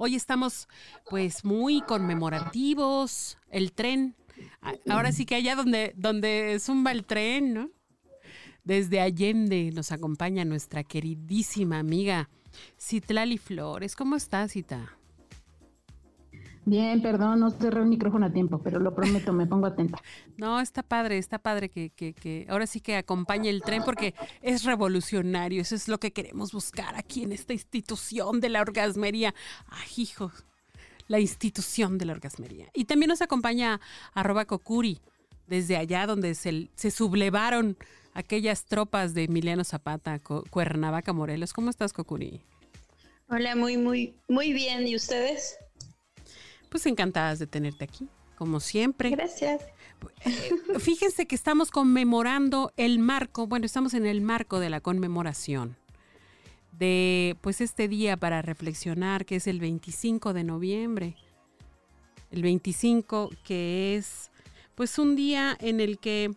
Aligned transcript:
hoy 0.00 0.16
estamos 0.16 0.66
pues 1.10 1.44
muy 1.44 1.82
conmemorativos. 1.82 3.36
El 3.50 3.72
tren, 3.72 4.16
ahora 4.88 5.12
sí 5.12 5.26
que 5.26 5.34
allá 5.34 5.54
donde, 5.54 5.92
donde 5.94 6.58
zumba 6.58 6.90
el 6.90 7.04
tren, 7.04 7.52
¿no? 7.52 7.70
Desde 8.64 9.00
Allende 9.00 9.70
nos 9.74 9.92
acompaña 9.92 10.46
nuestra 10.46 10.84
queridísima 10.84 11.78
amiga 11.78 12.30
Citlali 12.78 13.36
Flores. 13.36 13.94
¿Cómo 13.94 14.16
estás, 14.16 14.52
Cita? 14.52 14.96
Bien, 16.66 17.00
perdón, 17.00 17.40
no 17.40 17.50
cerré 17.50 17.80
el 17.80 17.86
micrófono 17.86 18.26
a 18.26 18.32
tiempo, 18.32 18.60
pero 18.62 18.78
lo 18.78 18.94
prometo, 18.94 19.32
me 19.32 19.46
pongo 19.46 19.66
atenta. 19.66 19.98
No, 20.36 20.60
está 20.60 20.82
padre, 20.82 21.18
está 21.18 21.38
padre 21.38 21.68
que, 21.68 21.90
que, 21.90 22.14
que 22.14 22.46
ahora 22.48 22.66
sí 22.66 22.80
que 22.80 22.96
acompañe 22.96 23.50
el 23.50 23.60
tren 23.60 23.82
porque 23.84 24.14
es 24.40 24.64
revolucionario, 24.64 25.60
eso 25.60 25.74
es 25.74 25.86
lo 25.86 25.98
que 25.98 26.12
queremos 26.12 26.52
buscar 26.52 26.96
aquí 26.96 27.24
en 27.24 27.32
esta 27.32 27.52
institución 27.52 28.40
de 28.40 28.48
la 28.48 28.62
orgasmería. 28.62 29.34
Ay, 29.68 29.88
hijo, 29.96 30.32
la 31.08 31.20
institución 31.20 31.98
de 31.98 32.06
la 32.06 32.12
orgasmería. 32.12 32.68
Y 32.72 32.84
también 32.84 33.08
nos 33.08 33.20
acompaña 33.20 33.80
arroba 34.14 34.44
Kokuri, 34.44 35.00
desde 35.46 35.76
allá 35.76 36.06
donde 36.06 36.34
se, 36.34 36.70
se 36.74 36.90
sublevaron 36.90 37.76
aquellas 38.14 38.64
tropas 38.64 39.12
de 39.12 39.24
Emiliano 39.24 39.64
Zapata, 39.64 40.20
Cuernavaca, 40.20 41.12
Morelos. 41.12 41.52
¿Cómo 41.52 41.68
estás, 41.70 41.92
Kokuri? 41.92 42.40
Hola, 43.28 43.56
muy, 43.56 43.76
muy, 43.76 44.14
muy 44.28 44.52
bien. 44.52 44.86
¿Y 44.86 44.96
ustedes? 44.96 45.56
Pues 46.70 46.86
encantadas 46.86 47.38
de 47.38 47.46
tenerte 47.46 47.84
aquí, 47.84 48.08
como 48.36 48.60
siempre. 48.60 49.10
Gracias. 49.10 49.62
Eh, 50.24 50.78
fíjense 50.78 51.26
que 51.26 51.34
estamos 51.34 51.70
conmemorando 51.70 52.72
el 52.78 52.98
marco, 52.98 53.46
bueno, 53.46 53.66
estamos 53.66 53.92
en 53.92 54.06
el 54.06 54.22
marco 54.22 54.60
de 54.60 54.70
la 54.70 54.80
conmemoración 54.80 55.76
de 56.80 57.36
pues 57.42 57.60
este 57.60 57.86
día 57.88 58.16
para 58.16 58.40
reflexionar, 58.42 59.26
que 59.26 59.36
es 59.36 59.46
el 59.46 59.60
25 59.60 60.32
de 60.32 60.44
noviembre. 60.44 61.16
El 62.30 62.42
25 62.42 63.30
que 63.44 63.96
es 63.96 64.30
pues 64.74 64.98
un 64.98 65.14
día 65.14 65.56
en 65.60 65.78
el 65.80 65.98
que 65.98 66.34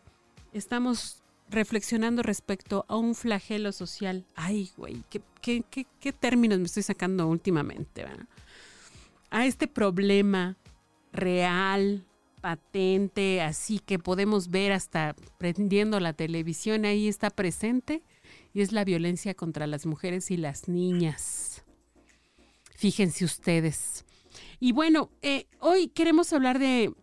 estamos 0.51 1.23
reflexionando 1.49 2.23
respecto 2.23 2.83
a 2.89 2.97
un 2.97 3.15
flagelo 3.15 3.71
social. 3.71 4.25
Ay, 4.35 4.71
güey, 4.75 5.03
¿qué, 5.09 5.21
qué, 5.41 5.63
qué, 5.69 5.85
qué 5.99 6.11
términos 6.11 6.59
me 6.59 6.65
estoy 6.65 6.83
sacando 6.83 7.27
últimamente? 7.27 8.03
¿verdad? 8.03 8.27
A 9.33 9.47
este 9.47 9.67
problema 9.67 10.57
real, 11.11 12.05
patente, 12.39 13.41
así 13.41 13.79
que 13.79 13.97
podemos 13.97 14.49
ver 14.49 14.71
hasta 14.71 15.15
prendiendo 15.39 15.99
la 15.99 16.13
televisión, 16.13 16.85
ahí 16.85 17.07
está 17.07 17.31
presente, 17.31 18.03
y 18.53 18.61
es 18.61 18.71
la 18.71 18.85
violencia 18.85 19.33
contra 19.33 19.65
las 19.65 19.87
mujeres 19.87 20.29
y 20.29 20.37
las 20.37 20.67
niñas. 20.67 21.63
Fíjense 22.75 23.25
ustedes. 23.25 24.05
Y 24.59 24.71
bueno, 24.71 25.09
eh, 25.23 25.47
hoy 25.59 25.87
queremos 25.87 26.31
hablar 26.31 26.59
de, 26.59 26.93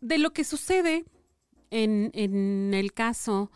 de, 0.00 0.18
lo 0.18 0.32
que 0.32 0.42
sucede 0.42 1.04
en, 1.70 2.10
en 2.14 2.74
el 2.74 2.92
caso 2.92 3.52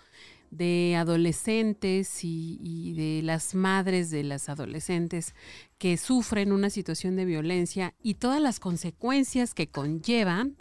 de 0.51 0.97
adolescentes 0.97 2.21
y, 2.23 2.93
de 2.95 3.23
las 3.23 3.55
madres 3.55 4.11
de 4.11 4.23
las 4.23 4.49
adolescentes 4.49 5.35
que 5.79 5.97
sufren 5.97 6.53
una 6.53 6.71
situación 6.71 7.17
de 7.17 7.25
violencia 7.25 7.95
y 8.03 8.15
todas 8.15 8.41
las 8.41 8.61
consecuencias 8.61 9.55
que 9.55 9.69
conllevan 9.69 10.57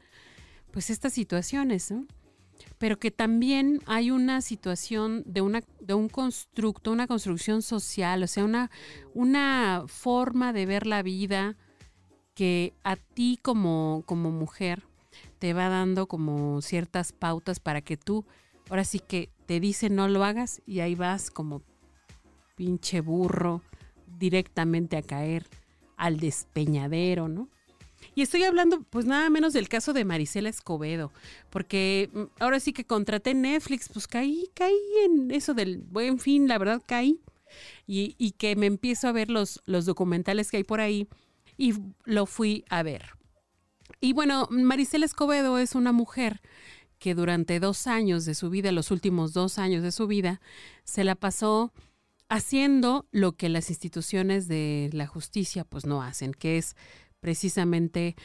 pues 0.71 0.89
estas 0.89 1.13
situaciones, 1.13 1.93
pero 2.77 2.99
que 2.99 3.11
también 3.11 3.79
hay 3.85 4.11
una 4.11 4.41
situación 4.41 5.23
de, 5.25 5.39
una, 5.41 5.61
de 5.79 5.93
un 5.93 6.09
constructo, 6.09 6.91
una 6.91 7.07
construcción 7.07 7.61
social, 7.61 8.23
o 8.23 8.27
sea, 8.27 8.43
una, 8.43 8.69
una 9.13 9.83
forma 9.87 10.51
de 10.51 10.65
ver 10.65 10.85
la 10.85 11.01
vida 11.01 11.55
que 12.33 12.73
a 12.83 12.97
ti 12.97 13.39
como, 13.41 14.03
como 14.05 14.31
mujer 14.31 14.83
te 15.39 15.53
va 15.53 15.69
dando 15.69 16.07
como 16.07 16.61
ciertas 16.61 17.13
pautas 17.13 17.61
para 17.61 17.81
que 17.81 17.95
tú 17.95 18.25
ahora 18.69 18.83
sí 18.83 18.99
que 18.99 19.29
te 19.45 19.59
dice 19.61 19.89
no 19.89 20.07
lo 20.07 20.23
hagas 20.25 20.61
y 20.65 20.81
ahí 20.81 20.95
vas 20.95 21.31
como 21.31 21.61
pinche 22.55 22.99
burro 22.99 23.61
directamente 24.17 24.97
a 24.97 25.01
caer 25.01 25.45
al 25.97 26.19
despeñadero, 26.19 27.27
¿no? 27.27 27.49
Y 28.13 28.21
estoy 28.21 28.43
hablando 28.43 28.81
pues 28.83 29.05
nada 29.05 29.29
menos 29.29 29.53
del 29.53 29.67
caso 29.67 29.91
de 29.93 30.05
Marisela 30.05 30.49
Escobedo, 30.49 31.11
porque 31.49 32.09
mm, 32.13 32.23
ahora 32.39 32.59
sí 32.59 32.71
que 32.71 32.85
contraté 32.85 33.33
Netflix, 33.33 33.89
pues 33.89 34.07
caí, 34.07 34.49
caí 34.53 34.77
en 35.05 35.31
eso 35.31 35.53
del 35.53 35.79
buen 35.79 36.19
fin, 36.19 36.47
la 36.47 36.57
verdad 36.57 36.81
caí, 36.85 37.19
y, 37.87 38.31
que 38.37 38.55
me 38.55 38.65
empiezo 38.65 39.07
a 39.07 39.11
ver 39.13 39.29
los, 39.29 39.61
los 39.65 39.85
documentales 39.85 40.51
que 40.51 40.57
hay 40.57 40.63
por 40.63 40.81
ahí 40.81 41.07
y 41.57 41.73
lo 42.03 42.25
fui 42.25 42.65
a 42.69 42.83
ver. 42.83 43.11
Y 44.01 44.13
bueno, 44.13 44.47
Marisela 44.49 45.05
Escobedo 45.05 45.57
es 45.57 45.73
una 45.73 45.93
mujer 45.93 46.41
que 46.99 47.15
durante 47.15 47.59
dos 47.59 47.87
años 47.87 48.25
de 48.25 48.35
su 48.35 48.49
vida, 48.49 48.71
los 48.71 48.91
últimos 48.91 49.33
dos 49.33 49.57
años 49.57 49.83
de 49.83 49.91
su 49.91 50.07
vida, 50.07 50.41
se 50.83 51.03
la 51.03 51.15
pasó 51.15 51.71
haciendo 52.35 53.07
lo 53.11 53.33
que 53.33 53.49
las 53.49 53.69
instituciones 53.69 54.47
de 54.47 54.89
la 54.93 55.07
justicia 55.07 55.63
pues 55.63 55.85
no 55.85 56.03
hacen, 56.03 56.33
que 56.33 56.57
es 56.57 56.75
precisamente 57.19 58.15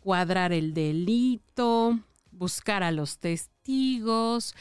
cuadrar 0.00 0.52
el 0.52 0.72
delito, 0.72 1.98
buscar 2.30 2.82
a 2.82 2.92
los 2.92 3.18
testigos, 3.18 4.54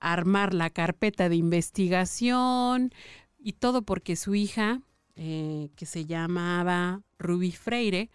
armar 0.00 0.54
la 0.54 0.70
carpeta 0.70 1.28
de 1.28 1.36
investigación 1.36 2.92
y 3.38 3.52
todo 3.52 3.82
porque 3.82 4.16
su 4.16 4.34
hija, 4.34 4.80
eh, 5.16 5.70
que 5.76 5.86
se 5.86 6.06
llamaba 6.06 7.02
Ruby 7.18 7.52
Freire, 7.52 8.10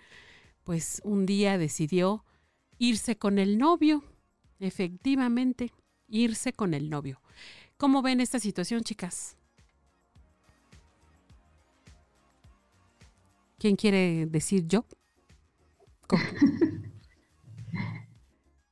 pues 0.64 1.02
un 1.04 1.26
día 1.26 1.58
decidió 1.58 2.26
irse 2.78 3.18
con 3.18 3.38
el 3.38 3.58
novio 3.58 4.04
efectivamente, 4.60 5.72
irse 6.08 6.54
con 6.54 6.74
el 6.74 6.90
novio. 6.90 7.22
¿Cómo 7.78 8.02
ven 8.02 8.22
esta 8.22 8.40
situación, 8.40 8.84
chicas? 8.84 9.38
¿Quién 13.62 13.76
quiere 13.76 14.26
decir 14.26 14.68
yo? 14.68 14.86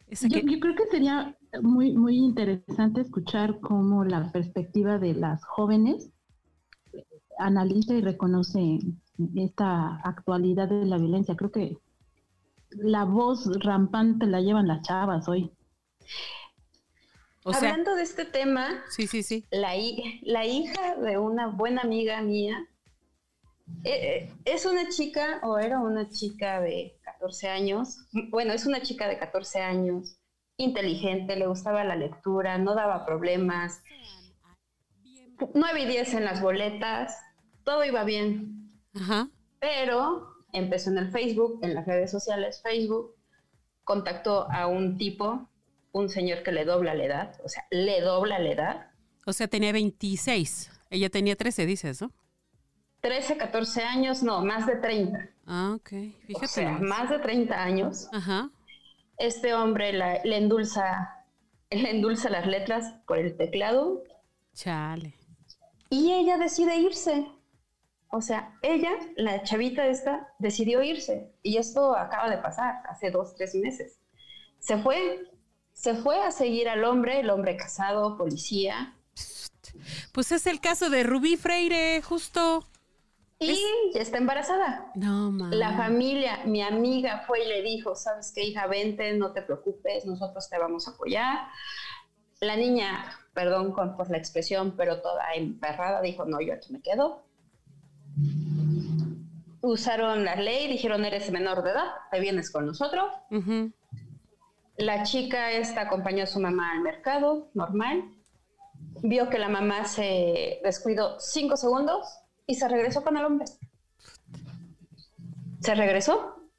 yo, 0.10 0.40
yo, 0.40 0.60
creo 0.60 0.76
que 0.76 0.88
sería 0.90 1.38
muy, 1.62 1.96
muy 1.96 2.18
interesante 2.18 3.02
escuchar 3.02 3.60
cómo 3.60 4.04
la 4.04 4.32
perspectiva 4.32 4.98
de 4.98 5.14
las 5.14 5.46
jóvenes 5.46 6.10
analiza 7.38 7.94
y 7.94 8.02
reconoce 8.02 8.80
esta 9.36 9.98
actualidad 9.98 10.68
de 10.68 10.86
la 10.86 10.98
violencia. 10.98 11.36
Creo 11.36 11.52
que 11.52 11.78
la 12.72 13.06
voz 13.06 13.48
rampante 13.64 14.26
la 14.26 14.42
llevan 14.42 14.68
las 14.68 14.82
chavas 14.82 15.30
hoy. 15.30 15.52
Hablando 17.46 17.94
de 17.94 18.02
este 18.02 18.26
tema, 18.26 18.84
sí, 18.90 19.06
sí, 19.06 19.22
sí. 19.22 19.46
La, 19.52 19.74
la 20.24 20.48
hija 20.48 20.96
de 20.96 21.20
una 21.20 21.46
buena 21.46 21.82
amiga 21.82 22.24
mía 22.24 22.68
es 23.84 24.66
una 24.66 24.90
chica 24.90 25.40
o 25.44 25.58
era 25.58 25.80
una 25.80 26.10
chica 26.10 26.60
de 26.62 27.00
14 27.04 27.50
años, 27.50 27.98
bueno, 28.30 28.54
es 28.54 28.66
una 28.66 28.82
chica 28.82 29.08
de 29.08 29.18
14 29.18 29.62
años, 29.62 30.18
inteligente, 30.58 31.36
le 31.36 31.48
gustaba 31.48 31.84
la 31.84 31.96
lectura, 31.96 32.58
no 32.58 32.76
daba 32.76 33.06
problemas, 33.06 33.82
9 35.54 35.82
y 35.82 35.86
10 35.86 36.14
en 36.16 36.26
las 36.26 36.42
boletas, 36.42 37.18
todo 37.64 37.86
iba 37.86 38.04
bien. 38.04 38.72
Pero 39.60 40.28
empezó 40.52 40.90
en 40.90 40.98
el 40.98 41.12
Facebook, 41.12 41.60
en 41.62 41.76
las 41.76 41.86
redes 41.86 42.12
sociales 42.12 42.62
Facebook, 42.62 43.16
contactó 43.84 44.50
a 44.52 44.68
un 44.68 44.98
tipo 44.98 45.50
un 45.92 46.10
señor 46.10 46.44
que 46.44 46.52
le 46.52 46.66
dobla 46.66 46.94
la 46.94 47.04
edad, 47.04 47.42
o 47.44 47.50
sea, 47.50 47.66
le 47.72 48.02
dobla 48.02 48.40
la 48.40 48.52
edad. 48.52 48.92
O 49.26 49.34
sea, 49.34 49.48
tenía 49.48 49.72
26. 49.72 50.72
Ella 50.90 51.10
tenía 51.10 51.36
13, 51.36 51.66
dices, 51.66 52.02
¿no? 52.02 52.12
13, 53.02 53.38
14 53.38 53.84
años, 53.84 54.24
no, 54.24 54.44
más 54.44 54.66
de 54.66 54.76
30. 54.76 55.30
Ah, 55.46 55.74
ok. 55.76 55.90
Fíjate. 56.26 56.46
O 56.46 56.48
sea, 56.48 56.72
más 56.80 57.10
de 57.10 57.20
30 57.20 57.64
años. 57.64 58.10
Ajá. 58.12 58.50
Este 59.18 59.54
hombre 59.54 59.94
le 59.94 60.38
endulza, 60.38 61.26
le 61.70 61.90
endulza 61.90 62.30
las 62.30 62.46
letras 62.46 62.94
por 63.08 63.18
el 63.18 63.36
teclado. 63.38 64.04
Chale. 64.54 65.16
Y 65.90 66.12
ella 66.14 66.38
decide 66.38 66.78
irse. 66.78 67.28
O 68.12 68.22
sea, 68.22 68.58
ella, 68.62 68.92
la 69.18 69.44
chavita 69.44 69.86
esta, 69.86 70.34
decidió 70.40 70.82
irse. 70.82 71.32
Y 71.44 71.58
esto 71.58 71.96
acaba 71.96 72.30
de 72.30 72.38
pasar 72.38 72.82
hace 72.90 73.12
dos, 73.12 73.36
tres 73.36 73.54
meses. 73.56 74.00
Se 74.60 74.78
fue, 74.78 75.30
se 75.74 75.96
fue 75.96 76.22
a 76.22 76.32
seguir 76.32 76.70
al 76.70 76.84
hombre, 76.84 77.20
el 77.20 77.30
hombre 77.30 77.56
casado, 77.56 78.18
policía. 78.18 78.96
Pues 80.12 80.32
es 80.32 80.48
el 80.48 80.60
caso 80.60 80.90
de 80.90 81.04
Rubí 81.04 81.38
Freire, 81.38 82.02
justo. 82.02 82.68
Y 83.42 83.58
ya 83.94 84.02
está 84.02 84.18
embarazada. 84.18 84.92
No, 84.96 85.32
mamá. 85.32 85.56
La 85.56 85.78
familia, 85.78 86.42
mi 86.44 86.62
amiga 86.62 87.24
fue 87.26 87.46
y 87.46 87.48
le 87.48 87.62
dijo, 87.62 87.96
sabes 87.96 88.34
qué, 88.36 88.44
hija, 88.44 88.68
vente, 88.68 89.14
no 89.14 89.32
te 89.32 89.42
preocupes, 89.42 90.06
nosotros 90.06 90.50
te 90.50 90.58
vamos 90.58 90.88
a 90.88 90.92
apoyar. 90.92 91.48
La 92.42 92.58
niña, 92.58 93.06
perdón 93.34 93.74
por 93.74 94.10
la 94.10 94.18
expresión, 94.18 94.74
pero 94.76 95.02
toda 95.02 95.34
emperrada, 95.36 96.02
dijo, 96.02 96.26
no, 96.26 96.42
yo 96.42 96.54
aquí 96.54 96.74
me 96.74 96.82
quedo. 96.82 97.24
Usaron 99.62 100.26
la 100.26 100.36
ley, 100.36 100.68
dijeron, 100.68 101.06
eres 101.06 101.32
menor 101.32 101.64
de 101.64 101.72
edad, 101.72 101.92
te 102.12 102.20
vienes 102.20 102.52
con 102.52 102.66
nosotros. 102.66 103.06
La 104.76 105.04
chica 105.04 105.54
esta 105.54 105.82
acompañó 105.82 106.24
a 106.24 106.28
su 106.28 106.42
mamá 106.42 106.74
al 106.74 106.82
mercado, 106.82 107.50
normal. 107.54 108.04
Vio 109.02 109.30
que 109.30 109.40
la 109.40 109.48
mamá 109.48 109.86
se 109.86 110.60
descuidó 110.62 111.18
cinco 111.22 111.56
segundos 111.56 112.19
y 112.50 112.56
se 112.56 112.68
regresó 112.68 113.04
con 113.04 113.16
el 113.16 113.26
hombre. 113.26 113.46
Se 115.62 115.76
regresó. 115.76 116.50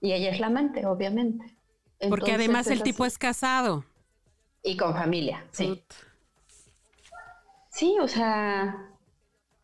Y 0.00 0.12
ella 0.12 0.30
es 0.30 0.38
la 0.38 0.46
amante, 0.46 0.86
obviamente. 0.86 1.56
Porque 2.08 2.30
además 2.30 2.68
el 2.68 2.84
tipo 2.84 3.04
es 3.04 3.18
casado. 3.18 3.84
Y 4.62 4.76
con 4.76 4.94
familia, 4.94 5.44
sí. 5.50 5.82
Sí, 7.70 7.96
o 8.00 8.06
sea, 8.06 8.88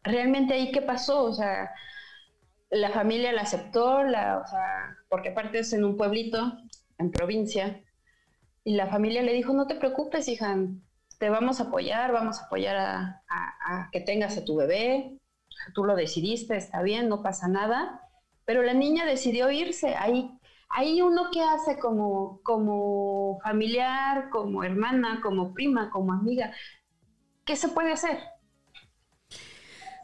realmente 0.03 0.55
ahí 0.55 0.73
qué 0.73 0.83
pasó, 0.83 1.23
o 1.23 1.33
sea, 1.33 1.71
la 2.71 2.91
familia 2.91 3.33
la 3.33 3.43
aceptó, 3.43 4.03
la, 4.03 4.39
o 4.45 4.49
sea, 4.49 4.97
porque 5.09 5.29
aparte 5.29 5.61
es 5.61 5.73
en 5.73 5.85
un 5.85 5.97
pueblito, 5.97 6.59
en 6.99 7.13
provincia, 7.13 7.85
y 8.65 8.75
la 8.75 8.89
familia 8.89 9.23
le 9.23 9.33
dijo, 9.33 9.53
no 9.53 9.69
te 9.69 9.77
preocupes, 9.77 10.27
hija, 10.27 10.57
te 11.19 11.29
vamos 11.31 11.61
a 11.61 11.65
apoyar, 11.65 12.13
vamos 12.13 12.41
a 12.41 12.45
apoyar 12.45 12.77
a, 12.77 13.89
que 13.93 14.01
tengas 14.01 14.37
a 14.39 14.45
tu 14.45 14.57
bebé, 14.57 15.19
tú 15.75 15.85
lo 15.85 15.97
decidiste, 15.97 16.57
está 16.57 16.83
bien, 16.83 17.09
no 17.09 17.23
pasa 17.23 17.49
nada, 17.49 18.01
pero 18.45 18.63
la 18.63 18.75
niña 18.75 19.05
decidió 19.05 19.51
irse, 19.51 19.95
ahí, 19.97 20.31
ahí 20.69 21.03
uno 21.03 21.31
que 21.33 21.43
hace 21.43 21.79
como, 21.79 22.41
como 22.43 23.39
familiar, 23.43 24.31
como 24.31 24.63
hermana, 24.63 25.21
como 25.23 25.53
prima, 25.53 25.91
como 25.91 26.13
amiga, 26.13 26.53
¿qué 27.45 27.57
se 27.57 27.69
puede 27.69 27.93
hacer? 27.93 28.19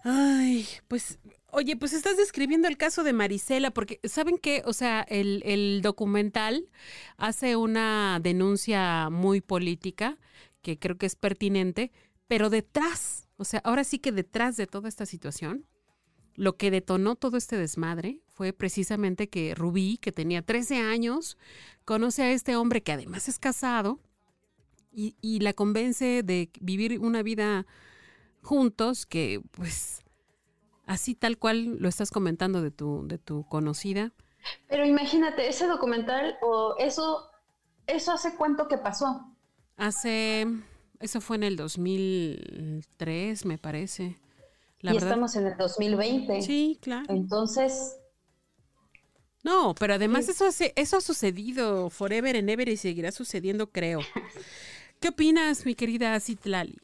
Ay, 0.03 0.67
pues 0.89 1.19
Oye, 1.57 1.77
pues 1.77 1.93
estás 1.93 2.17
describiendo 2.17 2.67
el 2.67 2.77
caso 2.77 3.05
de 3.05 3.13
Marisela, 3.13 3.71
porque 3.71 4.01
¿saben 4.03 4.39
qué? 4.39 4.65
O 4.67 4.73
sea, 4.73 5.03
el, 5.03 5.41
el, 5.45 5.83
documental 5.83 6.69
hace 7.17 7.55
una 7.55 8.19
denuncia 8.21 9.09
muy 9.09 9.41
política 9.41 10.19
que 10.65 10.81
creo 10.81 10.99
que 10.99 11.07
es 11.07 11.15
pertinente, 11.15 11.93
pero 12.27 12.51
detrás, 12.51 13.29
o 13.37 13.45
sea, 13.45 13.61
ahora 13.61 13.85
sí 13.85 14.01
que 14.01 14.11
detrás 14.11 14.57
de 14.57 14.67
toda 14.67 14.89
esta 14.89 15.07
situación, 15.07 15.65
lo 16.35 16.57
que 16.57 16.73
detonó 16.73 17.15
todo 17.15 17.37
este 17.37 17.57
desmadre 17.57 18.21
fue 18.27 18.53
precisamente 18.53 19.29
que 19.29 19.55
Rubí, 19.55 19.99
que 19.99 20.11
tenía 20.11 20.43
13 20.43 20.79
años, 20.79 21.39
conoce 21.85 22.23
a 22.23 22.33
este 22.33 22.57
hombre 22.57 22.83
que 22.83 22.91
además 22.91 23.29
es 23.29 23.39
casado 23.39 24.01
y, 24.91 25.15
y 25.21 25.39
la 25.41 25.53
convence 25.53 26.25
de 26.25 26.51
vivir 26.61 26.99
una 26.99 27.23
vida 27.23 27.67
juntos 28.43 29.07
que 29.07 29.41
pues 29.53 30.03
así 30.87 31.15
tal 31.15 31.39
cual 31.39 31.79
lo 31.79 31.89
estás 31.89 32.11
comentando 32.11 32.63
de 32.63 32.71
tu, 32.71 33.07
de 33.07 33.19
tu 33.19 33.47
conocida. 33.49 34.13
Pero 34.69 34.85
imagínate, 34.85 35.49
ese 35.49 35.67
documental 35.67 36.37
o 36.43 36.75
eso, 36.79 37.31
eso 37.87 38.13
hace 38.13 38.37
cuánto 38.37 38.69
que 38.69 38.79
pasó. 38.79 39.34
Hace, 39.77 40.47
eso 41.01 41.21
fue 41.21 41.37
en 41.37 41.43
el 41.43 41.57
2003, 41.57 43.45
me 43.45 43.59
parece. 43.59 44.17
y 44.83 44.97
estamos 44.97 45.35
en 45.37 45.47
el 45.47 45.57
2020. 45.57 46.43
Sí, 46.43 46.79
claro. 46.81 47.07
Entonces... 47.09 47.97
No, 49.43 49.75
pero 49.75 49.95
además 49.95 50.29
eso, 50.31 50.47
eso 50.49 50.97
ha 50.97 51.01
sucedido 51.03 51.91
forever 51.91 52.37
and 52.37 52.49
ever 52.49 52.69
y 52.69 52.79
seguirá 52.79 53.13
sucediendo, 53.13 53.71
creo. 53.71 54.01
¿Qué 55.01 55.09
opinas, 55.09 55.67
mi 55.67 55.75
querida 55.75 56.19
Citlali? 56.19 56.79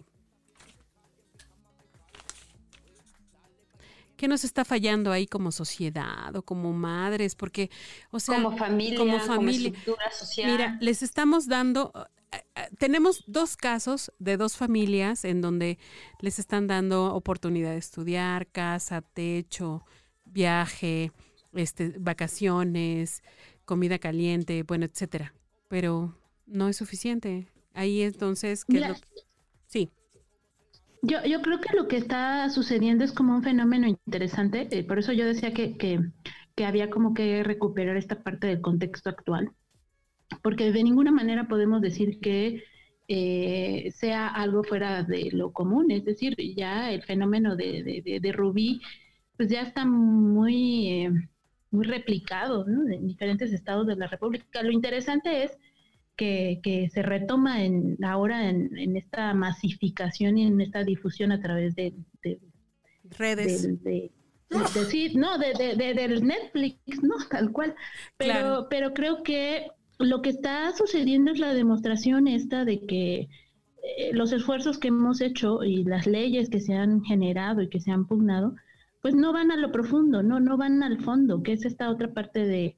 ¿Qué 4.20 4.28
nos 4.28 4.44
está 4.44 4.66
fallando 4.66 5.10
ahí 5.10 5.26
como 5.26 5.50
sociedad 5.50 6.36
o 6.36 6.42
como 6.42 6.74
madres? 6.74 7.34
Porque, 7.34 7.70
o 8.10 8.20
sea, 8.20 8.34
como 8.34 8.54
familia, 8.54 8.98
como, 8.98 9.18
familia, 9.20 9.72
social. 10.12 10.52
Mira, 10.52 10.78
les 10.82 11.02
estamos 11.02 11.48
dando 11.48 11.90
tenemos 12.78 13.24
dos 13.26 13.56
casos 13.56 14.12
de 14.18 14.36
dos 14.36 14.56
familias 14.56 15.24
en 15.24 15.40
donde 15.40 15.78
les 16.20 16.38
están 16.38 16.66
dando 16.66 17.14
oportunidad 17.14 17.70
de 17.70 17.78
estudiar, 17.78 18.46
casa, 18.46 19.02
techo, 19.02 19.84
viaje, 20.24 21.12
este, 21.54 21.94
vacaciones, 21.98 23.22
comida 23.64 23.98
caliente, 23.98 24.62
bueno, 24.62 24.84
etcétera. 24.84 25.34
Pero 25.68 26.16
no 26.46 26.68
es 26.68 26.76
suficiente. 26.76 27.48
Ahí 27.74 28.02
entonces, 28.02 28.64
¿qué 28.64 28.80
lo... 28.80 28.94
Sí. 29.66 29.90
Yo, 31.02 31.24
yo 31.24 31.40
creo 31.40 31.60
que 31.60 31.74
lo 31.76 31.88
que 31.88 31.96
está 31.96 32.48
sucediendo 32.50 33.04
es 33.04 33.12
como 33.12 33.34
un 33.34 33.42
fenómeno 33.42 33.86
interesante, 33.86 34.68
eh, 34.70 34.84
por 34.84 34.98
eso 34.98 35.12
yo 35.12 35.24
decía 35.24 35.54
que, 35.54 35.78
que, 35.78 36.00
que 36.54 36.66
había 36.66 36.90
como 36.90 37.14
que 37.14 37.42
recuperar 37.42 37.96
esta 37.96 38.22
parte 38.22 38.48
del 38.48 38.60
contexto 38.60 39.08
actual 39.08 39.54
porque 40.42 40.72
de 40.72 40.82
ninguna 40.82 41.10
manera 41.12 41.48
podemos 41.48 41.80
decir 41.80 42.20
que 42.20 42.62
eh, 43.08 43.90
sea 43.92 44.28
algo 44.28 44.62
fuera 44.62 45.02
de 45.02 45.30
lo 45.32 45.52
común, 45.52 45.90
es 45.90 46.04
decir, 46.04 46.36
ya 46.56 46.92
el 46.92 47.02
fenómeno 47.02 47.56
de, 47.56 48.32
Rubí 48.32 48.80
pues 49.36 49.48
ya 49.48 49.62
está 49.62 49.84
muy, 49.84 50.88
eh, 50.88 51.10
muy 51.70 51.86
replicado 51.86 52.66
en 52.68 53.06
diferentes 53.06 53.52
estados 53.52 53.86
de 53.86 53.96
la 53.96 54.06
República. 54.06 54.62
Lo 54.62 54.70
interesante 54.70 55.44
es 55.44 55.58
que, 56.14 56.88
se 56.92 57.02
retoma 57.02 57.64
en, 57.64 57.96
ahora 58.04 58.48
en, 58.48 58.96
esta 58.96 59.32
masificación 59.34 60.38
y 60.38 60.46
en 60.46 60.60
esta 60.60 60.84
difusión 60.84 61.32
a 61.32 61.40
través 61.40 61.74
de, 61.74 61.94
redes. 63.18 63.68
sí, 64.88 65.14
no, 65.16 65.38
de, 65.38 65.54
del 65.74 66.24
Netflix, 66.24 67.02
no, 67.02 67.14
tal 67.30 67.50
cual. 67.50 67.74
Pero, 68.18 68.66
pero 68.68 68.92
creo 68.92 69.22
que 69.22 69.68
lo 70.00 70.22
que 70.22 70.30
está 70.30 70.72
sucediendo 70.72 71.30
es 71.30 71.38
la 71.38 71.52
demostración 71.54 72.26
esta 72.26 72.64
de 72.64 72.86
que 72.86 73.28
eh, 73.82 74.10
los 74.12 74.32
esfuerzos 74.32 74.78
que 74.78 74.88
hemos 74.88 75.20
hecho 75.20 75.62
y 75.62 75.84
las 75.84 76.06
leyes 76.06 76.48
que 76.48 76.60
se 76.60 76.74
han 76.74 77.02
generado 77.02 77.62
y 77.62 77.68
que 77.68 77.80
se 77.80 77.90
han 77.90 78.06
pugnado, 78.06 78.54
pues 79.02 79.14
no 79.14 79.32
van 79.32 79.50
a 79.50 79.56
lo 79.56 79.72
profundo, 79.72 80.22
no, 80.22 80.40
no 80.40 80.56
van 80.56 80.82
al 80.82 81.00
fondo, 81.00 81.42
que 81.42 81.52
es 81.52 81.64
esta 81.64 81.90
otra 81.90 82.12
parte 82.12 82.46
de, 82.46 82.76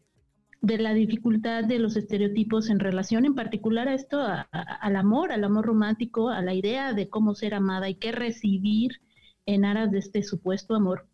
la 0.63 0.95
dificultad 0.95 1.65
de 1.65 1.81
los 1.81 1.97
estereotipos 1.97 2.71
en 2.71 2.79
relación 2.79 3.25
en 3.25 3.35
particular 3.35 3.89
a 3.89 3.95
esto, 3.95 4.21
al 4.53 4.97
amor, 4.97 5.33
al 5.33 5.43
amor 5.43 5.67
romántico, 5.67 6.29
a 6.29 6.41
la 6.41 6.55
idea 6.55 6.93
de 6.93 7.09
cómo 7.09 7.35
ser 7.35 7.55
amada 7.55 7.89
y 7.89 7.97
qué 7.97 8.13
recibir 8.13 9.01
en 9.45 9.65
aras 9.65 9.91
de 9.91 9.99
este 9.99 10.23
supuesto 10.23 10.77
amor 10.77 11.09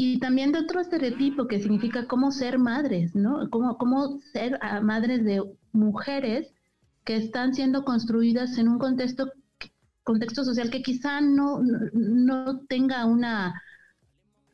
y 0.00 0.20
también 0.20 0.52
de 0.52 0.60
otro 0.60 0.80
estereotipo 0.80 1.48
que 1.48 1.58
significa 1.58 2.06
cómo 2.06 2.30
ser 2.30 2.56
madres, 2.56 3.16
¿no? 3.16 3.50
Cómo, 3.50 3.76
cómo 3.78 4.20
ser 4.32 4.56
ah, 4.62 4.80
madres 4.80 5.24
de 5.24 5.42
mujeres 5.72 6.54
que 7.04 7.16
están 7.16 7.52
siendo 7.52 7.84
construidas 7.84 8.58
en 8.58 8.68
un 8.68 8.78
contexto, 8.78 9.32
contexto 10.04 10.44
social 10.44 10.70
que 10.70 10.82
quizá 10.82 11.20
no, 11.20 11.60
no, 11.92 12.60
tenga 12.68 13.06
una 13.06 13.60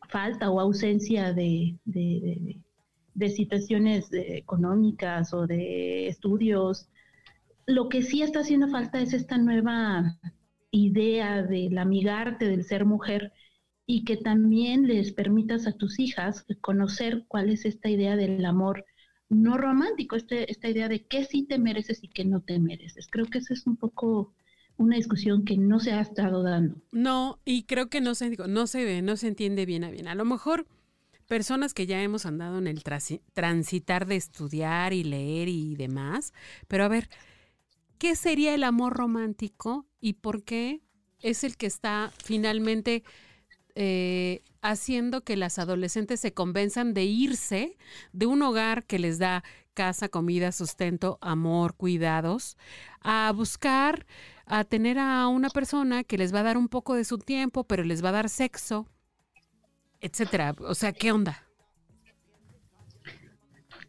falta 0.08 0.50
o 0.50 0.60
ausencia 0.60 1.34
de, 1.34 1.76
de, 1.84 3.28
situaciones 3.28 4.08
económicas 4.12 5.34
o 5.34 5.46
de 5.46 6.08
estudios. 6.08 6.88
Lo 7.66 7.90
que 7.90 8.00
sí 8.00 8.22
está 8.22 8.40
haciendo 8.40 8.68
falta 8.68 8.98
es 8.98 9.12
esta 9.12 9.36
nueva 9.36 10.16
idea 10.70 11.42
del 11.42 11.76
amigarte, 11.76 12.48
del 12.48 12.64
ser 12.64 12.86
mujer, 12.86 13.30
y 13.86 14.04
que 14.04 14.16
también 14.16 14.86
les 14.86 15.12
permitas 15.12 15.66
a 15.66 15.72
tus 15.72 15.98
hijas 15.98 16.46
conocer 16.60 17.24
cuál 17.28 17.50
es 17.50 17.64
esta 17.64 17.90
idea 17.90 18.16
del 18.16 18.44
amor 18.44 18.84
no 19.28 19.58
romántico, 19.58 20.16
este, 20.16 20.50
esta 20.50 20.68
idea 20.68 20.88
de 20.88 21.04
qué 21.04 21.24
sí 21.24 21.44
te 21.44 21.58
mereces 21.58 22.02
y 22.02 22.08
qué 22.08 22.24
no 22.24 22.40
te 22.40 22.58
mereces. 22.58 23.08
Creo 23.10 23.26
que 23.26 23.38
esa 23.38 23.54
es 23.54 23.66
un 23.66 23.76
poco 23.76 24.34
una 24.76 24.96
discusión 24.96 25.44
que 25.44 25.56
no 25.56 25.80
se 25.80 25.92
ha 25.92 26.00
estado 26.00 26.42
dando. 26.42 26.76
No, 26.92 27.38
y 27.44 27.64
creo 27.64 27.88
que 27.88 28.00
no 28.00 28.14
se, 28.14 28.36
no 28.48 28.66
se 28.66 28.84
ve, 28.84 29.02
no 29.02 29.16
se 29.16 29.28
entiende 29.28 29.66
bien 29.66 29.84
a 29.84 29.90
bien. 29.90 30.08
A 30.08 30.14
lo 30.14 30.24
mejor 30.24 30.66
personas 31.28 31.74
que 31.74 31.86
ya 31.86 32.02
hemos 32.02 32.26
andado 32.26 32.58
en 32.58 32.66
el 32.66 32.82
transitar 33.32 34.06
de 34.06 34.16
estudiar 34.16 34.92
y 34.92 35.04
leer 35.04 35.48
y 35.48 35.74
demás, 35.76 36.32
pero 36.68 36.84
a 36.84 36.88
ver, 36.88 37.08
¿qué 37.98 38.14
sería 38.16 38.54
el 38.54 38.64
amor 38.64 38.94
romántico 38.94 39.86
y 40.00 40.14
por 40.14 40.44
qué 40.44 40.82
es 41.20 41.44
el 41.44 41.56
que 41.56 41.66
está 41.66 42.12
finalmente 42.22 43.04
eh, 43.74 44.42
haciendo 44.62 45.22
que 45.22 45.36
las 45.36 45.58
adolescentes 45.58 46.20
se 46.20 46.32
convenzan 46.32 46.94
de 46.94 47.04
irse 47.04 47.76
de 48.12 48.26
un 48.26 48.42
hogar 48.42 48.84
que 48.84 48.98
les 48.98 49.18
da 49.18 49.44
casa, 49.74 50.08
comida, 50.08 50.52
sustento, 50.52 51.18
amor, 51.20 51.74
cuidados, 51.74 52.56
a 53.00 53.32
buscar, 53.34 54.06
a 54.46 54.64
tener 54.64 54.98
a 54.98 55.26
una 55.26 55.50
persona 55.50 56.04
que 56.04 56.18
les 56.18 56.32
va 56.32 56.40
a 56.40 56.44
dar 56.44 56.56
un 56.56 56.68
poco 56.68 56.94
de 56.94 57.04
su 57.04 57.18
tiempo, 57.18 57.64
pero 57.64 57.82
les 57.82 58.02
va 58.04 58.10
a 58.10 58.12
dar 58.12 58.28
sexo, 58.28 58.86
etcétera. 60.00 60.54
O 60.60 60.74
sea, 60.74 60.92
¿qué 60.92 61.12
onda? 61.12 61.43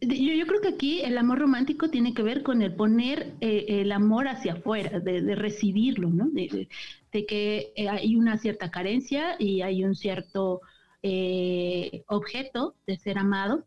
Yo, 0.08 0.46
creo 0.46 0.60
que 0.60 0.68
aquí 0.68 1.00
el 1.00 1.18
amor 1.18 1.40
romántico 1.40 1.90
tiene 1.90 2.14
que 2.14 2.22
ver 2.22 2.42
con 2.44 2.62
el 2.62 2.74
poner 2.74 3.34
eh, 3.40 3.66
el 3.68 3.90
amor 3.90 4.28
hacia 4.28 4.54
afuera, 4.54 5.00
de, 5.00 5.34
recibirlo, 5.34 6.10
¿no? 6.10 6.28
De, 6.30 6.68
que 7.10 7.72
eh, 7.74 7.88
hay 7.88 8.14
una 8.14 8.36
cierta 8.36 8.70
carencia 8.70 9.36
y 9.38 9.62
hay 9.62 9.84
un 9.84 9.94
cierto 9.94 10.60
eh, 11.02 12.04
objeto 12.08 12.74
de 12.86 12.98
ser 12.98 13.18
amado, 13.18 13.64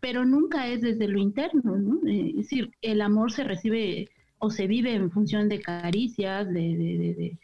pero 0.00 0.26
nunca 0.26 0.68
es 0.68 0.82
desde 0.82 1.08
lo 1.08 1.18
interno, 1.18 1.76
¿no? 1.78 2.00
es 2.06 2.36
decir, 2.36 2.70
el 2.82 3.00
amor 3.00 3.32
se 3.32 3.44
recibe 3.44 4.10
o 4.38 4.50
se 4.50 4.66
vive 4.66 4.94
en 4.94 5.10
función 5.10 5.48
de 5.48 5.62
caricias, 5.62 6.52
de, 6.52 7.38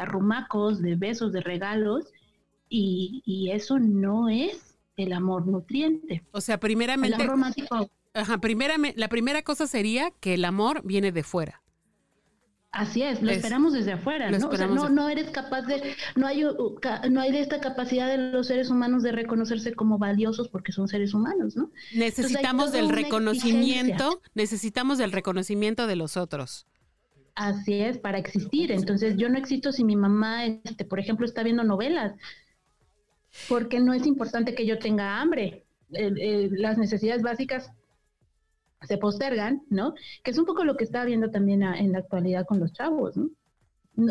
arrumacos, 0.00 0.80
de 0.80 0.96
besos, 0.96 1.30
de 1.32 1.42
regalos, 1.42 2.06
y 2.70 3.50
eso 3.52 3.78
no 3.78 4.30
es 4.30 4.75
el 4.96 5.12
amor 5.12 5.46
nutriente. 5.46 6.24
O 6.32 6.40
sea, 6.40 6.58
primeramente... 6.58 7.16
El 7.16 7.22
amor 7.22 7.30
romántico. 7.32 7.90
Ajá, 8.14 8.40
la 8.96 9.08
primera 9.08 9.42
cosa 9.42 9.66
sería 9.66 10.10
que 10.20 10.34
el 10.34 10.44
amor 10.44 10.80
viene 10.84 11.12
de 11.12 11.22
fuera. 11.22 11.62
Así 12.76 13.02
es, 13.02 13.22
lo 13.22 13.30
esperamos 13.30 13.72
desde 13.72 13.92
afuera, 13.92 14.30
¿no? 14.30 14.48
O 14.48 14.56
sea, 14.56 14.66
no, 14.66 14.90
no 14.90 15.08
eres 15.08 15.30
capaz 15.30 15.62
de, 15.62 15.94
no 16.14 16.26
hay, 16.26 16.44
no 17.10 17.20
hay 17.22 17.32
de 17.32 17.40
esta 17.40 17.58
capacidad 17.58 18.06
de 18.06 18.18
los 18.18 18.48
seres 18.48 18.68
humanos 18.68 19.02
de 19.02 19.12
reconocerse 19.12 19.72
como 19.72 19.96
valiosos 19.96 20.48
porque 20.48 20.72
son 20.72 20.86
seres 20.86 21.14
humanos, 21.14 21.56
¿no? 21.56 21.70
Necesitamos 21.94 22.72
del 22.72 22.90
reconocimiento, 22.90 24.20
necesitamos 24.34 24.98
del 24.98 25.12
reconocimiento 25.12 25.86
de 25.86 25.96
los 25.96 26.18
otros. 26.18 26.66
Así 27.34 27.74
es, 27.74 27.96
para 27.96 28.18
existir. 28.18 28.70
Entonces, 28.70 29.16
yo 29.16 29.30
no 29.30 29.38
existo 29.38 29.72
si 29.72 29.82
mi 29.82 29.96
mamá, 29.96 30.44
este, 30.44 30.84
por 30.84 31.00
ejemplo, 31.00 31.24
está 31.24 31.42
viendo 31.42 31.64
novelas 31.64 32.12
porque 33.48 33.80
no 33.80 33.92
es 33.92 34.06
importante 34.06 34.54
que 34.54 34.66
yo 34.66 34.78
tenga 34.78 35.20
hambre. 35.20 35.64
las 35.88 36.78
necesidades 36.78 37.22
básicas 37.22 37.70
se 38.82 38.98
postergan, 38.98 39.62
¿no? 39.70 39.94
Que 40.22 40.30
es 40.30 40.38
un 40.38 40.44
poco 40.44 40.64
lo 40.64 40.76
que 40.76 40.84
está 40.84 41.04
viendo 41.04 41.30
también 41.30 41.62
en 41.62 41.92
la 41.92 41.98
actualidad 41.98 42.46
con 42.46 42.60
los 42.60 42.72
chavos, 42.72 43.16
¿no? 43.16 43.30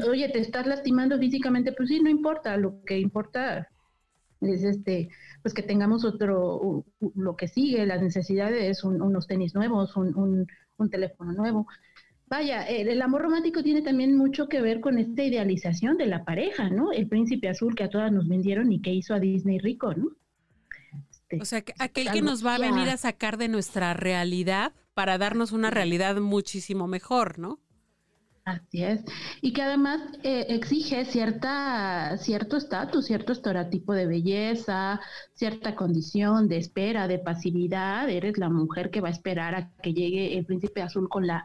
Oye, 0.10 0.30
te 0.30 0.40
estás 0.40 0.66
lastimando 0.66 1.20
físicamente, 1.20 1.72
pues 1.72 1.90
sí, 1.90 2.02
no 2.02 2.10
importa, 2.10 2.58
lo 2.58 2.84
que 2.84 2.98
importa 2.98 3.70
es 4.42 4.64
este, 4.64 5.10
pues 5.44 5.54
que 5.54 5.62
tengamos 5.62 6.04
otro, 6.04 6.86
lo 7.16 7.36
que 7.36 7.48
sigue, 7.48 7.86
las 7.86 8.02
necesidades, 8.02 8.84
unos 8.84 9.28
tenis 9.28 9.54
nuevos, 9.54 9.96
un, 9.96 10.48
un 10.78 10.90
teléfono 10.90 11.34
nuevo. 11.34 11.68
Vaya, 12.28 12.64
el, 12.64 13.02
amor 13.02 13.22
romántico 13.22 13.62
tiene 13.62 13.84
también 13.84 14.18
mucho 14.18 14.50
que 14.50 14.60
ver 14.60 14.82
con 14.82 14.98
esta 14.98 15.24
idealización 15.24 15.98
de 15.98 16.08
la 16.08 16.24
pareja, 16.26 16.70
¿no? 16.70 16.92
El 16.92 17.08
príncipe 17.08 17.50
azul 17.50 17.76
que 17.76 17.84
a 17.84 17.90
todas 17.90 18.12
nos 18.12 18.28
vendieron 18.28 18.72
y 18.72 18.82
que 18.82 18.92
hizo 18.92 19.14
a 19.14 19.20
Disney 19.20 19.60
rico, 19.60 19.94
¿no? 19.94 20.10
Este, 21.12 21.40
o 21.40 21.46
sea, 21.46 21.64
aquel 21.78 22.12
que 22.12 22.22
nos 22.24 22.46
va 22.46 22.56
a 22.56 22.60
venir 22.60 22.90
a 22.90 22.98
sacar 22.98 23.38
de 23.38 23.48
nuestra 23.48 23.94
realidad 23.94 24.74
para 24.96 25.18
darnos 25.18 25.52
una 25.52 25.70
realidad 25.70 26.18
muchísimo 26.18 26.88
mejor, 26.88 27.38
¿no? 27.38 27.60
Así 28.46 28.84
es. 28.84 29.02
Y 29.42 29.54
que 29.54 29.64
además 29.64 30.02
eh, 30.22 30.46
exige 30.50 31.04
cierta, 31.06 32.16
cierto 32.20 32.58
estatus, 32.58 33.08
cierto 33.08 33.34
estereotipo 33.34 33.94
de 33.94 34.06
belleza, 34.06 35.02
cierta 35.34 35.74
condición 35.74 36.48
de 36.48 36.58
espera, 36.58 37.08
de 37.08 37.18
pasividad. 37.18 38.08
Eres 38.08 38.38
la 38.38 38.50
mujer 38.50 38.92
que 38.92 39.02
va 39.02 39.08
a 39.08 39.12
esperar 39.12 39.56
a 39.56 39.72
que 39.82 39.94
llegue 39.94 40.38
el 40.38 40.46
príncipe 40.46 40.84
azul 40.84 41.10
con 41.10 41.26
la 41.26 41.44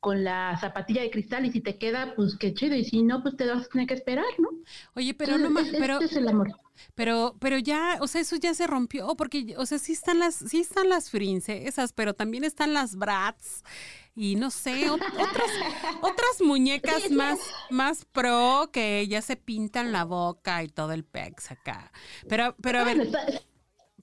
con 0.00 0.24
la 0.24 0.56
zapatilla 0.58 1.02
de 1.02 1.10
cristal 1.10 1.44
y 1.44 1.52
si 1.52 1.60
te 1.60 1.76
queda, 1.76 2.14
pues 2.16 2.34
qué 2.36 2.54
chido, 2.54 2.74
y 2.74 2.84
si 2.84 3.02
no, 3.02 3.22
pues 3.22 3.36
te 3.36 3.46
vas 3.46 3.66
a 3.66 3.68
tener 3.68 3.86
que 3.86 3.94
esperar, 3.94 4.24
¿no? 4.38 4.48
Oye, 4.94 5.12
pero 5.12 5.36
no 5.36 5.50
más, 5.50 5.68
pero... 5.70 5.94
Este 5.94 6.06
es 6.06 6.16
el 6.16 6.28
amor. 6.28 6.48
Pero, 6.94 7.36
pero 7.38 7.58
ya, 7.58 7.98
o 8.00 8.06
sea, 8.06 8.22
eso 8.22 8.36
ya 8.36 8.54
se 8.54 8.66
rompió, 8.66 9.14
porque, 9.14 9.54
o 9.58 9.66
sea, 9.66 9.78
sí 9.78 9.92
están 9.92 10.18
las, 10.18 10.34
sí 10.34 10.60
están 10.60 10.88
las 10.88 11.12
esas 11.12 11.92
pero 11.92 12.14
también 12.14 12.44
están 12.44 12.72
las 12.72 12.96
brats 12.96 13.62
y 14.14 14.36
no 14.36 14.50
sé, 14.50 14.90
otras, 14.90 15.50
otras 16.00 16.40
muñecas 16.40 17.10
más, 17.10 17.38
más 17.70 18.04
pro 18.04 18.70
que 18.72 19.06
ya 19.08 19.22
se 19.22 19.36
pintan 19.36 19.92
la 19.92 20.04
boca 20.04 20.62
y 20.62 20.68
todo 20.68 20.92
el 20.92 21.04
pex 21.04 21.50
acá. 21.50 21.92
Pero, 22.28 22.54
pero 22.60 22.80
a 22.80 22.84
ver, 22.84 23.10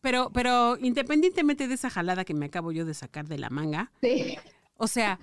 pero, 0.01 0.31
pero 0.33 0.77
independientemente 0.79 1.67
de 1.67 1.75
esa 1.75 1.89
jalada 1.89 2.25
que 2.25 2.33
me 2.33 2.47
acabo 2.47 2.71
yo 2.71 2.85
de 2.85 2.93
sacar 2.93 3.27
de 3.27 3.37
la 3.37 3.49
manga, 3.49 3.91
sí. 4.01 4.37
O 4.77 4.87
sea, 4.87 5.19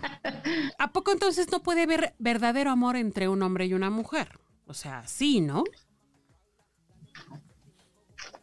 ¿a 0.78 0.92
poco 0.92 1.12
entonces 1.12 1.50
no 1.50 1.62
puede 1.62 1.82
haber 1.82 2.14
verdadero 2.18 2.70
amor 2.70 2.96
entre 2.96 3.28
un 3.28 3.42
hombre 3.42 3.66
y 3.66 3.74
una 3.74 3.88
mujer? 3.88 4.40
O 4.66 4.74
sea, 4.74 5.06
sí, 5.06 5.40
¿no? 5.40 5.62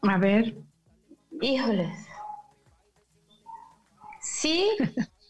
A 0.03 0.17
ver. 0.17 0.55
Híjoles. 1.41 1.97
Sí, 4.21 4.69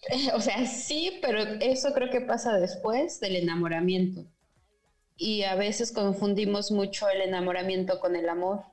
o 0.33 0.41
sea, 0.41 0.65
sí, 0.65 1.19
pero 1.21 1.41
eso 1.59 1.93
creo 1.93 2.09
que 2.09 2.21
pasa 2.21 2.57
después 2.57 3.19
del 3.19 3.35
enamoramiento. 3.35 4.25
Y 5.17 5.43
a 5.43 5.55
veces 5.55 5.91
confundimos 5.91 6.71
mucho 6.71 7.07
el 7.09 7.21
enamoramiento 7.21 7.99
con 7.99 8.15
el 8.15 8.27
amor. 8.27 8.63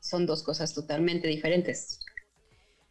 Son 0.00 0.26
dos 0.26 0.42
cosas 0.42 0.74
totalmente 0.74 1.26
diferentes, 1.26 2.00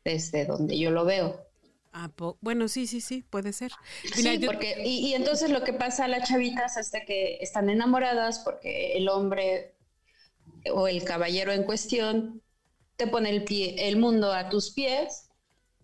desde 0.03 0.45
donde 0.45 0.77
yo 0.77 0.89
lo 0.89 1.05
veo. 1.05 1.45
Ah, 1.93 2.11
bueno, 2.41 2.67
sí, 2.67 2.87
sí, 2.87 2.99
sí, 2.99 3.23
puede 3.29 3.53
ser. 3.53 3.71
sí, 4.13 4.37
porque, 4.45 4.83
y, 4.83 5.13
entonces 5.13 5.49
lo 5.49 5.63
que 5.63 5.71
pasa 5.71 6.05
a 6.05 6.07
las 6.09 6.27
chavitas 6.27 6.75
es 6.75 6.91
que 7.07 7.37
están 7.39 7.69
enamoradas 7.69 8.39
porque 8.39 8.97
el 8.97 9.07
hombre 9.07 9.75
o 10.73 10.89
el 10.89 11.05
caballero 11.05 11.53
en 11.53 11.63
cuestión 11.63 12.41
te 12.97 13.07
pone 13.07 13.29
el, 13.29 13.45
pie, 13.45 13.87
el 13.87 13.95
mundo 13.95 14.33
a 14.33 14.49
tus 14.49 14.71
pies 14.71 15.24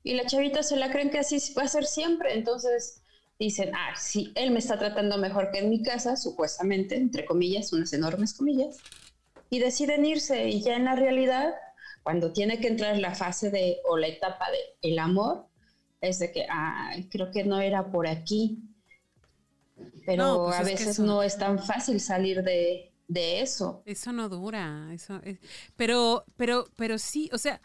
y 0.04 0.14
las 0.16 0.32
chavitas 0.32 0.70
se 0.70 0.78
la 0.78 0.92
creen 0.92 1.10
que 1.10 1.20
así 1.20 1.38
va 1.54 1.64
a 1.64 1.68
ser 1.68 1.86
siempre. 1.86 2.34
Entonces 2.34 3.02
dicen, 3.40 3.72
ah, 3.76 3.94
sí, 3.96 4.32
él 4.36 4.52
me 4.52 4.60
está 4.60 4.78
tratando 4.78 5.18
mejor 5.18 5.52
que 5.52 5.60
en 5.60 5.70
mi 5.70 5.82
casa, 5.82 6.16
supuestamente, 6.16 6.96
entre 6.96 7.26
comillas, 7.26 7.74
unas 7.74 7.94
enormes 7.94 8.34
comillas, 8.34 8.78
y 9.50 9.60
deciden 9.60 10.06
irse. 10.06 10.48
Y 10.50 10.62
ya 10.62 10.76
en 10.76 10.86
la 10.86 10.96
realidad, 10.96 11.54
cuando 12.04 12.34
tiene 12.34 12.60
que 12.60 12.68
entrar 12.68 12.98
la 12.98 13.14
fase 13.14 13.50
de 13.50 13.78
o 13.88 13.98
la 13.98 14.08
etapa 14.08 14.46
de 14.50 14.90
el 14.90 15.00
amor, 15.00 15.48
es 16.02 16.18
de 16.20 16.32
que, 16.32 16.46
ah, 16.50 16.94
creo 17.10 17.32
que 17.32 17.44
no 17.44 17.60
era 17.60 17.92
por 17.92 18.08
aquí. 18.08 18.60
Pero 20.06 20.46
pues 20.46 20.60
a 20.60 20.64
veces 20.64 21.00
no 21.00 21.22
es 21.22 21.38
tan 21.38 21.60
fácil 21.60 22.00
salir 22.00 22.44
de, 22.44 22.88
eso. 23.14 23.84
Eso 23.86 24.14
no 24.14 24.30
dura, 24.30 24.90
eso 24.94 25.20
pero, 25.76 26.24
pero, 26.38 26.66
pero 26.78 26.98
sí, 26.98 27.30
o 27.34 27.38
sea, 27.38 27.62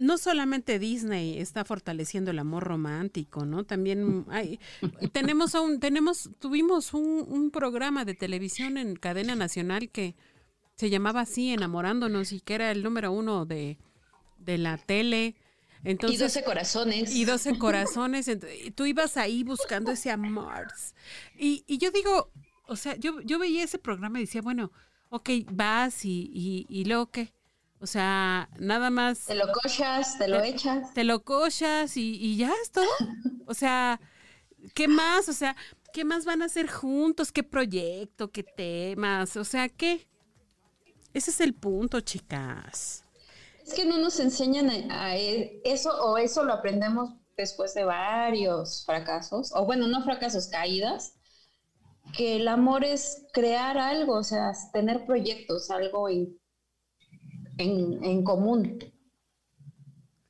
no 0.00 0.18
solamente 0.18 0.78
Disney 0.78 1.38
está 1.38 1.64
fortaleciendo 1.64 2.32
el 2.32 2.40
amor 2.40 2.64
romántico, 2.64 3.46
¿no? 3.46 3.64
También 3.64 4.24
hay, 4.30 4.58
tenemos 5.12 5.54
un, 5.54 5.78
tenemos, 5.78 6.30
tuvimos 6.40 6.94
un, 6.94 7.24
un, 7.28 7.50
programa 7.50 8.04
de 8.04 8.14
televisión 8.14 8.78
en 8.78 8.96
cadena 8.96 9.36
nacional 9.36 9.90
que 9.90 10.16
se 10.74 10.90
llamaba 10.90 11.20
así, 11.20 11.52
enamorándonos, 11.52 12.32
y 12.32 12.40
que 12.40 12.54
era 12.54 12.72
el 12.72 12.82
número 12.82 13.12
uno 13.12 13.44
de, 13.44 13.78
de 14.38 14.58
la 14.58 14.78
tele 14.78 15.36
y 15.84 16.16
12 16.16 16.44
corazones. 16.44 17.14
Y 17.14 17.24
12 17.24 17.58
corazones. 17.58 18.28
y 18.28 18.70
tú 18.70 18.84
ibas 18.86 19.16
ahí 19.16 19.44
buscando 19.44 19.92
ese 19.92 20.10
amor. 20.10 20.66
Y, 21.38 21.64
y 21.66 21.78
yo 21.78 21.90
digo, 21.90 22.30
o 22.66 22.76
sea, 22.76 22.96
yo, 22.96 23.20
yo 23.22 23.38
veía 23.38 23.64
ese 23.64 23.78
programa 23.78 24.18
y 24.18 24.22
decía, 24.24 24.42
bueno, 24.42 24.72
ok, 25.08 25.30
vas 25.52 26.04
y, 26.04 26.30
y, 26.32 26.66
y 26.68 26.84
luego 26.84 27.10
qué. 27.10 27.32
O 27.80 27.86
sea, 27.86 28.50
nada 28.58 28.90
más. 28.90 29.24
Te 29.24 29.34
lo 29.34 29.50
cochas, 29.52 30.18
te 30.18 30.28
lo 30.28 30.42
echas. 30.42 30.92
Te 30.92 31.04
lo 31.04 31.22
cochas 31.24 31.96
y, 31.96 32.16
y 32.16 32.36
ya 32.36 32.52
es 32.62 32.70
todo. 32.70 32.86
O 33.46 33.54
sea, 33.54 34.00
¿qué 34.74 34.86
más? 34.86 35.28
O 35.28 35.32
sea, 35.32 35.56
¿qué 35.92 36.04
más 36.04 36.24
van 36.24 36.42
a 36.42 36.44
hacer 36.44 36.68
juntos? 36.70 37.32
¿Qué 37.32 37.42
proyecto? 37.42 38.30
¿Qué 38.30 38.42
temas? 38.42 39.36
O 39.36 39.44
sea, 39.44 39.68
¿qué? 39.68 40.06
Ese 41.12 41.30
es 41.30 41.40
el 41.40 41.54
punto, 41.54 42.00
chicas. 42.00 43.04
Es 43.66 43.74
que 43.74 43.84
no 43.84 43.98
nos 43.98 44.20
enseñan 44.20 44.70
a, 44.90 45.16
eso 45.16 45.90
o 46.04 46.18
eso 46.18 46.44
lo 46.44 46.52
aprendemos 46.52 47.10
después 47.36 47.74
de 47.74 47.84
varios 47.84 48.84
fracasos, 48.84 49.52
o 49.54 49.64
bueno, 49.64 49.86
no 49.86 50.02
fracasos, 50.04 50.48
caídas, 50.48 51.14
que 52.16 52.36
el 52.36 52.48
amor 52.48 52.84
es 52.84 53.26
crear 53.32 53.78
algo, 53.78 54.18
o 54.18 54.24
sea, 54.24 54.52
tener 54.72 55.06
proyectos, 55.06 55.70
algo 55.70 56.08
en, 56.08 56.39
en, 57.62 58.24
común. 58.24 58.78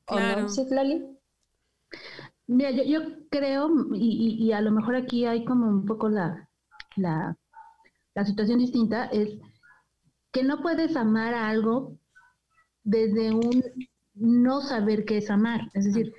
Claro. 0.07 0.43
no, 0.43 1.19
Mira, 2.47 2.71
yo, 2.71 3.01
creo, 3.31 3.71
y, 3.95 4.51
a 4.53 4.61
lo 4.61 4.73
mejor 4.73 4.97
aquí 4.97 5.25
hay 5.25 5.45
como 5.45 5.69
un 5.69 5.87
poco 5.87 6.09
la, 6.09 6.49
la, 6.97 7.37
la 8.15 8.25
situación 8.25 8.59
distinta, 8.59 9.07
es 9.07 9.39
que 10.33 10.43
no 10.43 10.61
puedes 10.61 10.97
amar 10.97 11.35
a 11.35 11.49
algo 11.49 11.97
desde 12.83 13.33
un 13.33 13.63
no 14.15 14.61
saber 14.61 15.05
qué 15.05 15.19
es 15.19 15.31
amar. 15.31 15.69
Es 15.75 15.85
decir, 15.85 16.13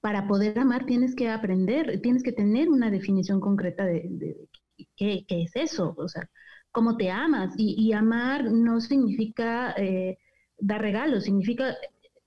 para 0.00 0.26
poder 0.28 0.58
amar 0.58 0.86
tienes 0.86 1.14
que 1.14 1.28
aprender, 1.28 2.00
tienes 2.02 2.22
que 2.22 2.32
tener 2.32 2.68
una 2.68 2.90
definición 2.90 3.40
concreta 3.40 3.84
de, 3.84 4.48
qué, 4.96 5.24
es 5.28 5.56
eso, 5.56 5.94
o 5.96 6.08
sea, 6.08 6.28
cómo 6.72 6.96
te 6.96 7.10
amas. 7.10 7.54
Y, 7.56 7.92
amar 7.92 8.44
no 8.50 8.80
significa 8.80 9.74
eh, 9.76 10.18
dar 10.58 10.80
regalos, 10.80 11.24
significa 11.24 11.76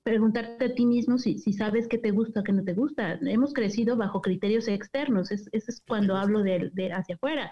preguntarte 0.03 0.65
a 0.65 0.75
ti 0.75 0.85
mismo 0.85 1.17
si, 1.17 1.37
sabes 1.53 1.87
qué 1.87 1.97
te 1.97 2.11
gusta 2.11 2.41
o 2.41 2.43
qué 2.43 2.51
no 2.51 2.63
te 2.63 2.73
gusta. 2.73 3.19
Hemos 3.21 3.53
crecido 3.53 3.95
bajo 3.95 4.21
criterios 4.21 4.67
externos, 4.67 5.31
eso 5.31 5.49
es 5.51 5.81
cuando 5.87 6.15
hablo 6.17 6.43
de, 6.43 6.71
hacia 6.93 7.15
afuera. 7.15 7.51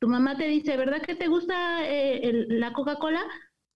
Tu 0.00 0.08
mamá 0.08 0.36
te 0.36 0.48
dice, 0.48 0.76
¿verdad 0.76 1.02
que 1.02 1.14
te 1.14 1.28
gusta 1.28 1.88
eh, 1.88 2.46
la 2.48 2.72
Coca-Cola? 2.72 3.22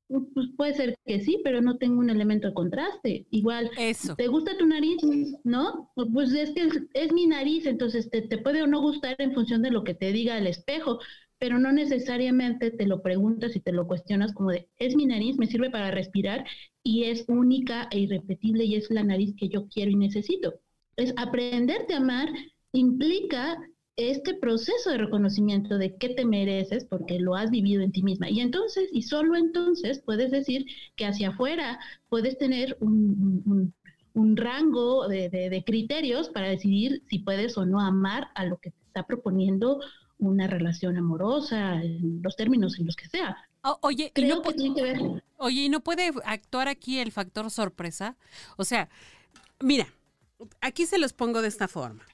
Pues 0.08 0.48
puede 0.56 0.74
ser 0.74 0.98
que 1.04 1.20
sí, 1.20 1.40
pero 1.44 1.60
no 1.60 1.76
tengo 1.76 2.00
un 2.00 2.10
elemento 2.10 2.48
de 2.48 2.54
contraste. 2.54 3.26
Igual, 3.30 3.70
Eso. 3.78 4.16
¿te 4.16 4.26
gusta 4.26 4.56
tu 4.56 4.66
nariz? 4.66 4.96
¿No? 5.44 5.90
Pues 6.12 6.32
es 6.32 6.50
que 6.52 6.68
es, 6.94 7.12
mi 7.12 7.26
nariz, 7.26 7.66
entonces 7.66 8.10
te, 8.10 8.22
te, 8.22 8.38
puede 8.38 8.62
o 8.62 8.66
no 8.66 8.80
gustar 8.80 9.16
en 9.18 9.34
función 9.34 9.62
de 9.62 9.70
lo 9.70 9.84
que 9.84 9.94
te 9.94 10.12
diga 10.12 10.38
el 10.38 10.46
espejo, 10.46 10.98
pero 11.38 11.58
no 11.58 11.72
necesariamente 11.72 12.70
te 12.70 12.86
lo 12.86 13.02
preguntas 13.02 13.54
y 13.56 13.60
te 13.60 13.72
lo 13.72 13.86
cuestionas 13.86 14.32
como 14.32 14.50
de, 14.50 14.68
es 14.78 14.96
mi 14.96 15.06
nariz, 15.06 15.36
me 15.38 15.46
sirve 15.46 15.70
para 15.70 15.90
respirar 15.90 16.44
y 16.82 17.04
es 17.04 17.24
única 17.28 17.88
e 17.90 18.00
irrepetible 18.00 18.64
y 18.64 18.74
es 18.76 18.90
la 18.90 19.04
nariz 19.04 19.34
que 19.36 19.48
yo 19.48 19.68
quiero 19.68 19.90
y 19.90 19.96
necesito. 19.96 20.54
Es 20.96 21.14
aprenderte 21.16 21.94
a 21.94 21.98
amar 21.98 22.28
implica 22.72 23.58
este 23.96 24.34
proceso 24.34 24.90
de 24.90 24.98
reconocimiento 24.98 25.76
de 25.76 25.96
qué 25.96 26.10
te 26.10 26.24
mereces 26.24 26.84
porque 26.84 27.18
lo 27.18 27.34
has 27.34 27.50
vivido 27.50 27.82
en 27.82 27.90
ti 27.90 28.02
misma. 28.02 28.30
Y 28.30 28.40
entonces, 28.40 28.88
y 28.92 29.02
solo 29.02 29.34
entonces, 29.34 30.00
puedes 30.04 30.30
decir 30.30 30.66
que 30.94 31.06
hacia 31.06 31.30
afuera 31.30 31.80
puedes 32.08 32.38
tener 32.38 32.76
un, 32.80 33.74
rango 34.14 35.08
de, 35.08 35.62
criterios 35.66 36.28
para 36.30 36.48
decidir 36.48 37.02
si 37.08 37.20
puedes 37.20 37.56
o 37.56 37.66
no 37.66 37.80
amar 37.80 38.28
a 38.34 38.44
lo 38.44 38.58
que 38.58 38.70
te 38.70 38.76
está 38.86 39.04
proponiendo 39.04 39.80
una 40.18 40.46
relación 40.46 40.96
amorosa, 40.96 41.82
en 41.82 42.20
los 42.22 42.36
términos 42.36 42.78
en 42.78 42.86
los 42.86 42.96
que 42.96 43.08
sea. 43.08 43.36
oye, 43.80 44.12
y 44.14 44.24
no 44.24 44.42
oye, 45.36 45.62
¿y 45.62 45.68
no 45.68 45.80
puede 45.80 46.10
actuar 46.24 46.68
aquí 46.68 46.98
el 46.98 47.12
factor 47.12 47.50
sorpresa? 47.50 48.16
O 48.56 48.64
sea, 48.64 48.88
mira, 49.60 49.86
aquí 50.60 50.86
se 50.86 50.98
los 50.98 51.12
pongo 51.12 51.42
de 51.42 51.48
esta 51.48 51.68
forma. 51.68 52.04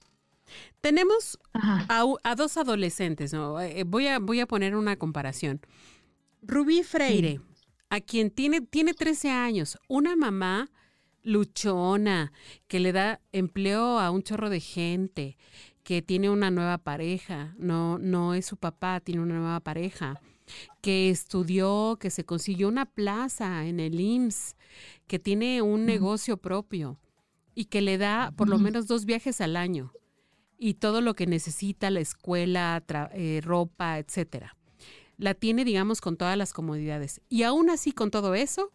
Tenemos 0.81 1.39
a, 1.53 2.35
dos 2.37 2.57
adolescentes, 2.57 3.33
¿no? 3.33 3.61
Eh, 3.61 3.85
voy, 3.85 4.07
a, 4.07 4.19
voy 4.19 4.41
a 4.41 4.47
poner 4.47 4.77
una 4.77 4.97
comparación. 4.97 5.61
Rubí 6.43 6.83
Freire, 6.83 7.41
a 7.89 8.01
quien 8.01 8.31
tiene, 8.31 8.61
tiene 8.61 8.93
13 8.93 9.31
años, 9.31 9.79
una 9.89 10.15
mamá 10.15 10.71
luchona, 11.23 12.33
que 12.69 12.81
le 12.81 12.93
da 12.93 13.21
empleo 13.33 13.99
a 13.99 14.11
un 14.11 14.23
chorro 14.23 14.51
de 14.51 14.61
gente, 14.61 15.39
que 15.85 16.03
tiene 16.03 16.31
una 16.31 16.51
nueva 16.51 16.79
pareja, 16.79 17.55
no, 17.59 17.99
no 17.99 18.35
es 18.35 18.47
su 18.47 18.57
papá, 18.57 19.01
tiene 19.01 19.21
una 19.21 19.39
nueva 19.39 19.61
pareja, 19.61 20.21
que 20.81 21.11
estudió, 21.11 21.99
que 22.01 22.11
se 22.11 22.25
consiguió 22.25 22.69
una 22.69 22.87
plaza 22.87 23.67
en 23.67 23.81
el 23.81 24.01
IMSS, 24.01 24.57
que 25.07 25.19
tiene 25.19 25.63
un 25.63 25.87
negocio 25.87 26.39
propio 26.39 26.99
y 27.55 27.67
que 27.67 27.83
le 27.83 27.99
da 27.99 28.33
por 28.37 28.49
lo 28.49 28.59
menos 28.59 28.87
dos 28.87 29.05
viajes 29.05 29.41
al 29.41 29.57
año 29.57 29.93
y 30.59 30.75
todo 30.75 31.01
lo 31.01 31.15
que 31.15 31.27
necesita, 31.27 31.91
la 31.91 32.01
escuela, 32.01 32.83
eh, 33.13 33.41
ropa, 33.43 33.99
etcétera. 33.99 34.57
La 35.17 35.35
tiene, 35.35 35.65
digamos, 35.65 36.01
con 36.01 36.17
todas 36.17 36.37
las 36.37 36.53
comodidades. 36.53 37.21
Y 37.29 37.43
aún 37.43 37.71
así, 37.71 37.93
con 37.93 38.11
todo 38.11 38.35
eso, 38.35 38.73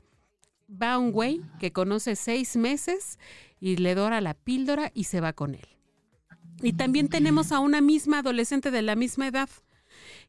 va 0.70 0.98
un 0.98 1.12
güey 1.12 1.42
que 1.60 1.72
conoce 1.72 2.16
seis 2.16 2.56
meses 2.56 3.20
y 3.60 3.78
le 3.78 3.96
dora 3.96 4.22
la 4.22 4.36
píldora 4.36 4.92
y 4.94 5.06
se 5.06 5.20
va 5.20 5.34
con 5.34 5.56
él. 5.56 5.79
Y 6.62 6.74
también 6.74 7.08
tenemos 7.08 7.52
a 7.52 7.60
una 7.60 7.82
misma 7.82 8.20
adolescente 8.20 8.72
de 8.72 8.82
la 8.82 8.96
misma 8.96 9.28
edad 9.28 9.50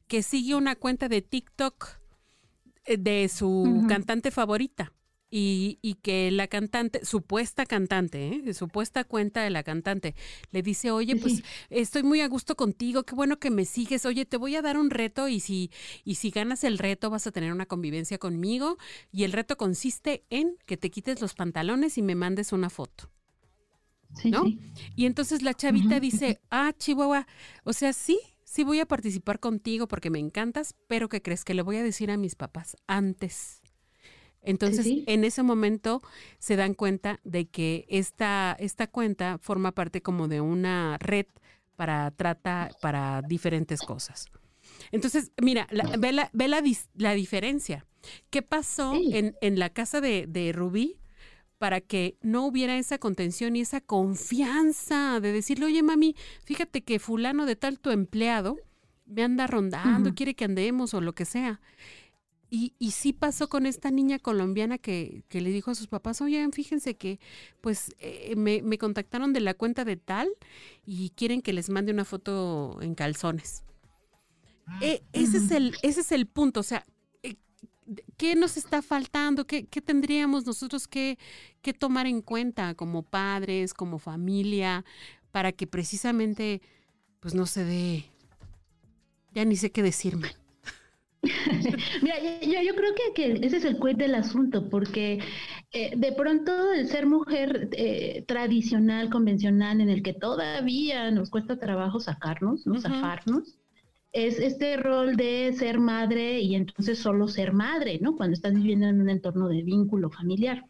que 0.07 0.23
sigue 0.23 0.55
una 0.55 0.77
cuenta 0.77 1.09
de 1.09 1.23
TikTok 1.23 1.89
eh, 2.85 2.97
de 2.97 3.29
su 3.29 3.85
cantante 3.89 4.31
favorita. 4.31 4.93
Y, 5.33 5.79
y, 5.81 5.95
que 5.95 6.29
la 6.33 6.49
cantante, 6.49 7.05
supuesta 7.05 7.65
cantante, 7.65 8.27
¿eh? 8.27 8.53
supuesta 8.53 9.05
cuenta 9.05 9.45
de 9.45 9.51
la 9.51 9.63
cantante, 9.63 10.17
le 10.51 10.61
dice, 10.61 10.91
oye, 10.91 11.15
pues 11.15 11.45
estoy 11.71 12.03
muy 12.03 12.21
a 12.21 12.27
gusto 12.27 12.57
contigo, 12.57 13.05
qué 13.05 13.15
bueno 13.15 13.39
que 13.39 13.51
me 13.51 13.65
sigues, 13.65 14.07
oye, 14.07 14.27
te 14.27 14.37
voy 14.37 14.57
a 14.57 14.63
dar 14.63 14.77
un 14.77 14.91
reto 14.91 15.29
y 15.29 15.39
si, 15.39 15.71
y 16.03 16.17
si 16.17 16.31
ganas 16.31 16.65
el 16.65 16.79
reto 16.79 17.11
vas 17.11 17.29
a 17.29 17.31
tener 17.31 17.53
una 17.53 17.67
convivencia 17.67 18.19
conmigo 18.19 18.77
y 19.13 19.23
el 19.23 19.31
reto 19.31 19.57
consiste 19.57 20.25
en 20.31 20.57
que 20.67 20.77
te 20.77 20.91
quites 20.91 21.21
los 21.21 21.35
pantalones 21.35 21.97
y 21.97 22.03
me 22.03 22.17
mandes 22.17 22.53
una 22.53 22.69
foto. 22.69 23.09
¿No? 24.25 24.45
Y 24.97 25.07
entonces 25.07 25.43
la 25.43 25.55
chavita 25.55 26.01
dice, 26.01 26.41
ah, 26.51 26.73
Chihuahua, 26.77 27.27
o 27.65 27.73
sea, 27.73 27.93
sí, 27.93 28.19
sí 28.45 28.65
voy 28.65 28.81
a 28.81 28.87
participar 28.87 29.41
contigo 29.41 29.89
porque 29.89 30.11
me 30.11 30.19
encantas, 30.19 30.75
pero 30.89 31.09
¿qué 31.09 31.23
crees 31.23 31.45
que 31.45 31.55
le 31.55 31.63
voy 31.63 31.77
a 31.77 31.83
decir 31.83 32.11
a 32.11 32.17
mis 32.17 32.35
papás 32.35 32.77
antes? 32.87 33.61
Entonces, 34.43 34.87
en 35.07 35.25
ese 35.25 35.43
momento 35.43 36.03
se 36.39 36.57
dan 36.57 36.75
cuenta 36.75 37.21
de 37.25 37.49
que 37.49 37.87
esta, 37.89 38.57
esta 38.59 38.87
cuenta 38.87 39.39
forma 39.39 39.73
parte 39.73 40.03
como 40.03 40.29
de 40.29 40.41
una 40.41 40.97
red 40.99 41.27
para 41.77 42.11
trata 42.11 42.71
para 42.81 43.23
diferentes 43.23 43.81
cosas. 43.81 44.27
Entonces, 44.93 45.33
mira, 45.41 45.69
ve, 45.99 46.13
la, 46.13 46.31
ve 46.33 46.49
la, 46.49 47.15
diferencia. 47.15 47.87
¿Qué 48.31 48.43
pasó 48.43 48.95
en, 48.95 49.37
en, 49.43 49.59
la 49.59 49.71
casa 49.71 50.01
de, 50.01 50.27
de 50.27 50.53
Rubí 50.53 51.00
para 51.61 51.83
que 51.83 52.17
no 52.23 52.47
hubiera 52.47 52.79
esa 52.79 52.97
contención 52.97 53.55
y 53.55 53.61
esa 53.61 53.83
confianza 53.83 55.21
de 55.21 55.31
decirle, 55.31 55.67
oye, 55.67 55.83
mami, 55.83 56.17
fíjate 56.43 56.83
que 56.83 56.99
fulano 56.99 57.45
de 57.45 57.55
tal 57.55 57.79
tu 57.79 57.91
empleado 57.91 58.57
me 59.05 59.25
anda 59.25 59.47
rondando, 59.47 60.15
quiere 60.15 60.35
que 60.35 60.47
andemos 60.47 60.95
o 60.95 61.03
lo 61.03 61.15
que 61.15 61.27
sea. 61.27 61.61
Y, 62.49 62.73
y 62.79 62.93
sí 62.93 63.13
pasó 63.13 63.51
con 63.51 63.67
esta 63.67 63.91
niña 63.91 64.19
colombiana 64.19 64.79
que, 64.79 65.23
que 65.29 65.43
le 65.43 65.51
dijo 65.51 65.71
a 65.71 65.75
sus 65.75 65.87
papás, 65.87 66.23
oye, 66.23 66.49
fíjense 66.51 66.97
que 66.97 67.21
pues 67.61 67.95
eh, 67.99 68.37
me, 68.37 68.63
me, 68.63 68.79
contactaron 68.79 69.35
de 69.35 69.41
la 69.41 69.53
cuenta 69.53 69.85
de 69.85 69.99
tal 69.99 70.31
y 70.87 71.11
quieren 71.11 71.43
que 71.43 71.53
les 71.53 71.69
mande 71.69 71.93
una 71.93 72.07
foto 72.07 72.79
en 72.81 72.95
calzones. 72.95 73.65
Eh, 74.81 75.03
ese, 75.13 75.37
es 75.37 75.51
el, 75.51 75.77
ese 75.83 76.01
es 76.01 76.11
el 76.11 76.27
punto, 76.27 76.61
o 76.61 76.63
sea, 76.63 76.87
¿qué 78.17 78.35
nos 78.35 78.57
está 78.57 78.83
faltando? 78.83 79.47
¿Qué, 79.47 79.67
qué 79.67 79.81
tendríamos 79.81 80.47
nosotros 80.47 80.87
que, 80.89 81.19
que, 81.63 81.73
tomar 81.73 82.07
en 82.07 82.23
cuenta 82.23 82.75
como 82.75 83.03
padres, 83.03 83.75
como 83.75 83.99
familia, 83.99 84.85
para 85.31 85.53
que 85.53 85.67
precisamente 85.67 86.61
pues 87.21 87.35
no 87.35 87.47
se 87.47 87.65
dé, 87.65 88.05
ya 89.35 89.45
ni 89.45 89.57
sé 89.57 89.71
qué 89.71 89.83
decirme. 89.83 90.29
Mira, 92.03 92.17
yo, 92.41 92.63
yo, 92.63 92.75
creo 92.75 92.95
que, 93.15 93.47
ese 93.47 93.59
es 93.59 93.65
el 93.65 93.79
quid 93.79 93.97
del 93.97 94.15
asunto, 94.15 94.71
porque 94.71 95.19
eh, 95.73 95.93
de 95.95 96.13
pronto 96.13 96.73
el 96.73 96.89
ser 96.89 97.07
mujer 97.07 97.69
eh, 97.73 98.25
tradicional, 98.27 99.11
convencional, 99.11 99.83
en 99.83 99.91
el 99.91 100.03
que 100.03 100.15
todavía 100.15 101.11
nos 101.11 101.29
cuesta 101.29 101.59
trabajo 101.59 102.01
sacarnos, 102.01 102.67
¿no? 102.67 102.81
zafarnos, 102.81 103.59
es 104.13 104.39
este 104.39 104.77
rol 104.77 105.17
de 105.17 105.53
ser 105.53 105.79
madre 105.79 106.41
y 106.41 106.55
entonces 106.55 106.99
solo 106.99 107.29
ser 107.29 107.53
madre, 107.53 107.99
¿no? 108.01 108.17
Cuando 108.17 108.35
estás 108.35 108.55
viviendo 108.55 108.87
en 108.89 109.01
un 109.01 109.11
entorno 109.11 109.49
de 109.49 109.63
vínculo 109.63 110.11
familiar. 110.11 110.65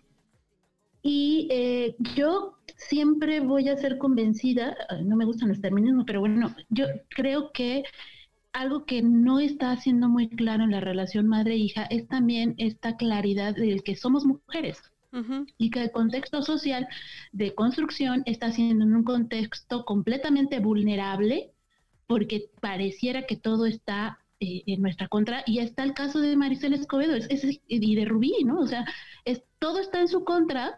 Y 1.03 1.49
eh, 1.51 1.97
yo 2.15 2.59
siempre 2.77 3.41
voy 3.41 3.69
a 3.69 3.77
ser 3.77 3.97
convencida, 3.97 4.77
no 5.03 5.17
me 5.17 5.25
gustan 5.25 5.49
los 5.49 5.61
términos, 5.61 6.05
pero 6.07 6.21
bueno, 6.21 6.55
yo 6.69 6.87
creo 7.09 7.51
que 7.53 7.85
algo 8.53 8.85
que 8.85 9.01
no 9.03 9.39
está 9.39 9.75
siendo 9.77 10.09
muy 10.09 10.29
claro 10.29 10.65
en 10.65 10.73
la 10.73 10.81
relación 10.81 11.27
madre-hija 11.27 11.85
es 11.85 12.07
también 12.09 12.55
esta 12.59 12.97
claridad 12.97 13.55
de 13.55 13.81
que 13.81 13.97
somos 13.97 14.25
mujeres. 14.25 14.83
Y 15.59 15.71
que 15.71 15.83
el 15.83 15.91
contexto 15.91 16.41
social 16.43 16.87
de 17.33 17.53
construcción 17.57 18.23
está 18.27 18.53
siendo 18.53 18.85
en 18.85 18.95
un 18.95 19.03
contexto 19.03 19.85
completamente 19.85 20.61
vulnerable 20.61 21.53
porque 22.11 22.51
pareciera 22.61 23.25
que 23.25 23.37
todo 23.37 23.67
está 23.67 24.19
eh, 24.41 24.65
en 24.67 24.83
nuestra 24.83 25.07
contra 25.07 25.45
y 25.47 25.61
está 25.61 25.85
el 25.85 25.95
caso 25.95 26.19
de 26.19 26.37
Maricel 26.37 26.75
Escobedo 26.75 27.15
es, 27.15 27.61
y 27.69 27.95
de 27.95 28.05
Rubí, 28.05 28.33
¿no? 28.45 28.59
O 28.59 28.67
sea, 28.67 28.85
es, 29.25 29.45
todo 29.61 29.79
está 29.79 30.01
en 30.01 30.09
su 30.09 30.25
contra 30.25 30.75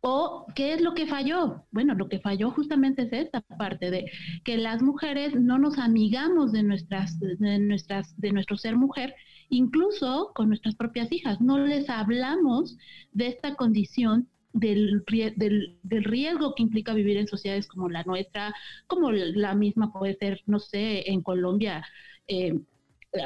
¿O 0.00 0.46
qué 0.54 0.72
es 0.72 0.80
lo 0.80 0.94
que 0.94 1.06
falló? 1.06 1.64
Bueno, 1.70 1.94
lo 1.94 2.08
que 2.08 2.20
falló 2.20 2.50
justamente 2.50 3.02
es 3.02 3.12
esta 3.12 3.40
parte 3.40 3.90
de 3.90 4.10
que 4.44 4.56
las 4.56 4.82
mujeres 4.82 5.34
no 5.34 5.58
nos 5.58 5.78
amigamos 5.78 6.52
de 6.52 6.62
nuestras, 6.62 7.18
de 7.18 7.58
nuestras, 7.58 8.14
de 8.20 8.32
nuestro 8.32 8.56
ser 8.56 8.76
mujer, 8.76 9.14
incluso 9.48 10.32
con 10.34 10.48
nuestras 10.48 10.76
propias 10.76 11.10
hijas. 11.10 11.40
No 11.40 11.58
les 11.58 11.88
hablamos 11.88 12.76
de 13.12 13.28
esta 13.28 13.54
condición 13.54 14.28
del, 14.56 15.04
del, 15.36 15.78
del, 15.82 16.04
riesgo 16.04 16.54
que 16.54 16.62
implica 16.62 16.94
vivir 16.94 17.16
en 17.16 17.28
sociedades 17.28 17.66
como 17.66 17.88
la 17.88 18.02
nuestra, 18.04 18.54
como 18.86 19.12
la 19.12 19.54
misma 19.54 19.92
puede 19.92 20.16
ser, 20.16 20.42
no 20.46 20.58
sé, 20.58 21.10
en 21.10 21.22
Colombia, 21.22 21.84
eh, 22.28 22.58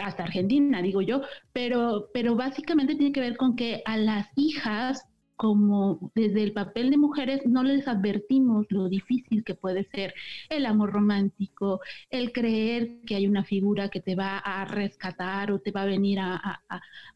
hasta 0.02 0.24
Argentina, 0.24 0.82
digo 0.82 1.00
yo, 1.02 1.22
pero, 1.52 2.08
pero 2.12 2.36
básicamente 2.36 2.94
tiene 2.94 3.12
que 3.12 3.20
ver 3.20 3.36
con 3.36 3.56
que 3.56 3.82
a 3.84 3.96
las 3.96 4.28
hijas 4.36 5.04
como 5.40 6.12
desde 6.14 6.42
el 6.42 6.52
papel 6.52 6.90
de 6.90 6.98
mujeres 6.98 7.40
no 7.46 7.62
les 7.62 7.88
advertimos 7.88 8.66
lo 8.68 8.90
difícil 8.90 9.42
que 9.42 9.54
puede 9.54 9.84
ser 9.84 10.12
el 10.50 10.66
amor 10.66 10.92
romántico, 10.92 11.80
el 12.10 12.30
creer 12.32 13.00
que 13.06 13.14
hay 13.14 13.26
una 13.26 13.42
figura 13.42 13.88
que 13.88 14.02
te 14.02 14.14
va 14.14 14.36
a 14.36 14.66
rescatar 14.66 15.50
o 15.50 15.58
te 15.58 15.70
va 15.70 15.82
a 15.82 15.86
venir 15.86 16.18
a, 16.20 16.60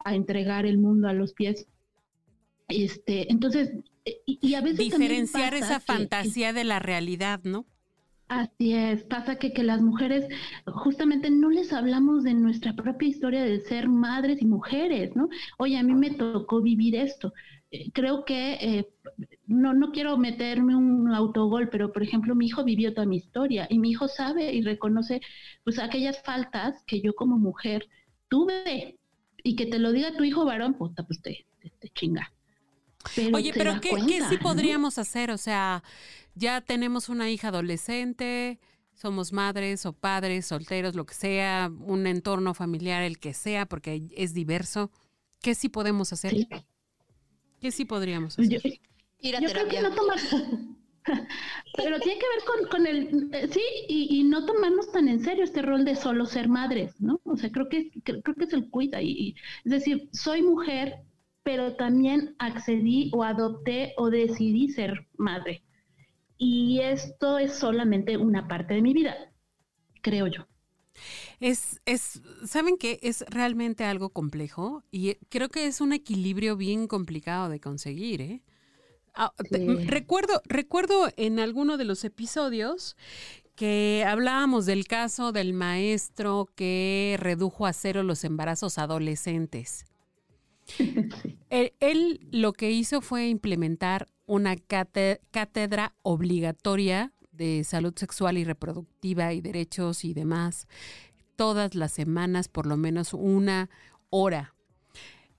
entregar 0.06 0.64
el 0.64 0.78
mundo 0.78 1.06
a 1.06 1.12
los 1.12 1.34
pies. 1.34 1.66
Este, 2.68 3.30
entonces, 3.30 3.72
y, 4.26 4.54
a 4.54 4.60
veces 4.60 4.78
diferenciar 4.78 5.54
esa 5.54 5.80
fantasía 5.80 6.52
de 6.52 6.64
la 6.64 6.78
realidad, 6.78 7.40
¿no? 7.44 7.66
Así 8.26 8.72
es, 8.72 9.04
pasa 9.04 9.36
que, 9.36 9.52
que 9.52 9.62
las 9.62 9.82
mujeres 9.82 10.26
justamente 10.66 11.30
no 11.30 11.50
les 11.50 11.72
hablamos 11.74 12.24
de 12.24 12.32
nuestra 12.32 12.74
propia 12.74 13.08
historia 13.08 13.42
de 13.42 13.60
ser 13.60 13.88
madres 13.88 14.40
y 14.40 14.46
mujeres, 14.46 15.14
¿no? 15.14 15.28
Oye, 15.58 15.76
a 15.76 15.82
mí 15.82 15.94
me 15.94 16.10
tocó 16.10 16.62
vivir 16.62 16.96
esto 16.96 17.32
creo 17.92 18.24
que 18.24 18.54
eh, 18.54 18.88
no, 19.46 19.74
no 19.74 19.92
quiero 19.92 20.16
meterme 20.16 20.76
un 20.76 21.12
autogol, 21.12 21.68
pero 21.68 21.92
por 21.92 22.02
ejemplo 22.02 22.34
mi 22.34 22.46
hijo 22.46 22.64
vivió 22.64 22.94
toda 22.94 23.06
mi 23.06 23.16
historia 23.16 23.66
y 23.70 23.78
mi 23.78 23.90
hijo 23.90 24.08
sabe 24.08 24.52
y 24.52 24.62
reconoce 24.62 25.20
pues 25.64 25.78
aquellas 25.78 26.22
faltas 26.22 26.82
que 26.86 27.00
yo 27.00 27.14
como 27.14 27.38
mujer 27.38 27.88
tuve 28.28 28.98
y 29.42 29.56
que 29.56 29.66
te 29.66 29.78
lo 29.78 29.92
diga 29.92 30.16
tu 30.16 30.24
hijo 30.24 30.44
varón, 30.44 30.74
puta, 30.74 31.04
pues 31.04 31.20
te, 31.20 31.46
chinga. 31.94 32.32
Oye, 33.32 33.52
pero 33.54 33.80
¿qué, 33.80 33.90
¿qué, 34.06 34.22
sí 34.28 34.36
podríamos 34.38 34.98
hacer? 34.98 35.30
O 35.30 35.38
sea, 35.38 35.82
ya 36.34 36.60
tenemos 36.60 37.08
una 37.08 37.30
hija 37.30 37.48
adolescente, 37.48 38.58
somos 38.94 39.32
madres 39.32 39.86
o 39.86 39.92
padres, 39.92 40.46
solteros, 40.46 40.94
lo 40.94 41.06
que 41.06 41.14
sea, 41.14 41.70
un 41.86 42.06
entorno 42.06 42.54
familiar, 42.54 43.02
el 43.02 43.18
que 43.18 43.34
sea, 43.34 43.66
porque 43.66 44.02
es 44.16 44.34
diverso. 44.34 44.90
¿Qué 45.40 45.54
sí 45.54 45.68
podemos 45.68 46.12
hacer? 46.12 46.34
¿Qué 47.60 47.70
sí 47.70 47.84
podríamos 47.84 48.38
hacer? 48.38 48.80
Ir 49.20 49.36
a 49.36 49.40
terapia. 49.40 49.82
no 49.82 49.94
tomar... 49.94 50.18
Pero 51.76 52.00
tiene 52.00 52.18
que 52.18 52.26
ver 52.26 52.68
con, 52.70 52.86
el, 52.86 53.28
eh, 53.32 53.48
sí, 53.52 53.60
y, 53.88 54.24
no 54.24 54.46
tomarnos 54.46 54.90
tan 54.90 55.08
en 55.08 55.22
serio 55.22 55.44
este 55.44 55.60
rol 55.60 55.84
de 55.84 55.96
solo 55.96 56.24
ser 56.24 56.48
madres, 56.48 56.98
¿no? 57.00 57.20
O 57.24 57.36
sea, 57.36 57.50
creo 57.50 57.68
que, 57.68 57.90
creo, 58.02 58.22
que 58.22 58.44
es 58.44 58.52
el 58.54 58.70
cuida. 58.70 59.02
Y, 59.02 59.34
es 59.64 59.72
decir, 59.72 60.08
soy 60.12 60.42
mujer, 60.42 60.96
pero 61.44 61.76
también 61.76 62.34
accedí 62.38 63.10
o 63.14 63.22
adopté 63.22 63.92
o 63.96 64.10
decidí 64.10 64.68
ser 64.70 65.06
madre. 65.16 65.62
Y 66.36 66.80
esto 66.80 67.38
es 67.38 67.54
solamente 67.54 68.16
una 68.16 68.48
parte 68.48 68.74
de 68.74 68.82
mi 68.82 68.92
vida, 68.92 69.14
creo 70.02 70.26
yo. 70.26 70.46
Es, 71.40 71.80
es, 71.86 72.22
¿saben 72.46 72.76
qué? 72.78 72.98
Es 73.02 73.24
realmente 73.28 73.84
algo 73.84 74.10
complejo 74.10 74.82
y 74.90 75.14
creo 75.28 75.48
que 75.48 75.66
es 75.66 75.80
un 75.80 75.92
equilibrio 75.92 76.56
bien 76.56 76.86
complicado 76.86 77.48
de 77.48 77.60
conseguir, 77.60 78.20
¿eh? 78.20 78.42
Ah, 79.16 79.32
recuerdo, 79.86 80.42
recuerdo 80.44 81.08
en 81.16 81.38
alguno 81.38 81.76
de 81.76 81.84
los 81.84 82.04
episodios 82.04 82.96
que 83.54 84.04
hablábamos 84.06 84.66
del 84.66 84.88
caso 84.88 85.30
del 85.30 85.52
maestro 85.52 86.48
que 86.56 87.16
redujo 87.20 87.66
a 87.66 87.72
cero 87.72 88.02
los 88.02 88.24
embarazos 88.24 88.76
adolescentes. 88.78 89.84
él, 91.50 92.20
lo 92.30 92.52
que 92.52 92.70
hizo 92.70 93.00
fue 93.00 93.28
implementar 93.28 94.08
una 94.26 94.56
cátedra 94.56 95.94
obligatoria 96.02 97.12
de 97.32 97.64
salud 97.64 97.94
sexual 97.96 98.38
y 98.38 98.44
reproductiva 98.44 99.32
y 99.32 99.40
derechos 99.40 100.04
y 100.04 100.14
demás 100.14 100.66
todas 101.36 101.74
las 101.74 101.92
semanas 101.92 102.48
por 102.48 102.66
lo 102.66 102.76
menos 102.76 103.12
una 103.12 103.68
hora 104.10 104.54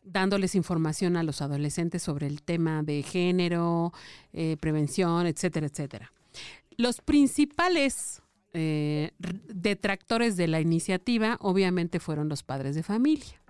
dándoles 0.04 0.56
información 0.56 1.18
a 1.18 1.24
los 1.24 1.42
adolescentes 1.42 2.04
sobre 2.04 2.28
el 2.28 2.44
tema 2.44 2.84
de 2.84 3.02
género, 3.02 3.92
eh, 4.34 4.56
prevención, 4.60 5.26
etcétera, 5.26 5.66
etcétera. 5.66 6.14
Los 6.78 7.02
principales 7.02 8.22
eh, 8.54 9.12
detractores 9.20 10.38
de 10.38 10.48
la 10.48 10.62
iniciativa 10.62 11.38
obviamente 11.42 12.00
fueron 12.00 12.30
los 12.30 12.44
padres 12.44 12.76
de 12.76 12.84
familia, 12.84 13.42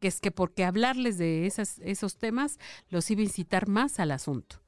que 0.00 0.08
es 0.08 0.20
que 0.20 0.30
porque 0.30 0.64
hablarles 0.64 1.18
de 1.18 1.46
esas, 1.46 1.78
esos 1.80 2.16
temas 2.16 2.58
los 2.88 3.10
iba 3.10 3.20
a 3.20 3.24
incitar 3.24 3.68
más 3.68 4.00
al 4.00 4.10
asunto. 4.10 4.62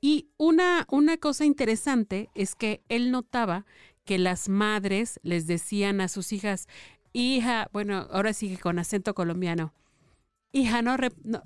Y 0.00 0.30
una, 0.38 0.86
una 0.90 1.18
cosa 1.18 1.44
interesante 1.44 2.30
es 2.34 2.54
que 2.54 2.82
él 2.88 3.10
notaba 3.10 3.66
que 4.04 4.18
las 4.18 4.48
madres 4.48 5.20
les 5.22 5.46
decían 5.46 6.00
a 6.00 6.08
sus 6.08 6.32
hijas, 6.32 6.68
hija, 7.12 7.68
bueno, 7.72 8.08
ahora 8.10 8.32
sigue 8.32 8.56
con 8.58 8.78
acento 8.78 9.14
colombiano, 9.14 9.74
hija, 10.52 10.82
no, 10.82 10.96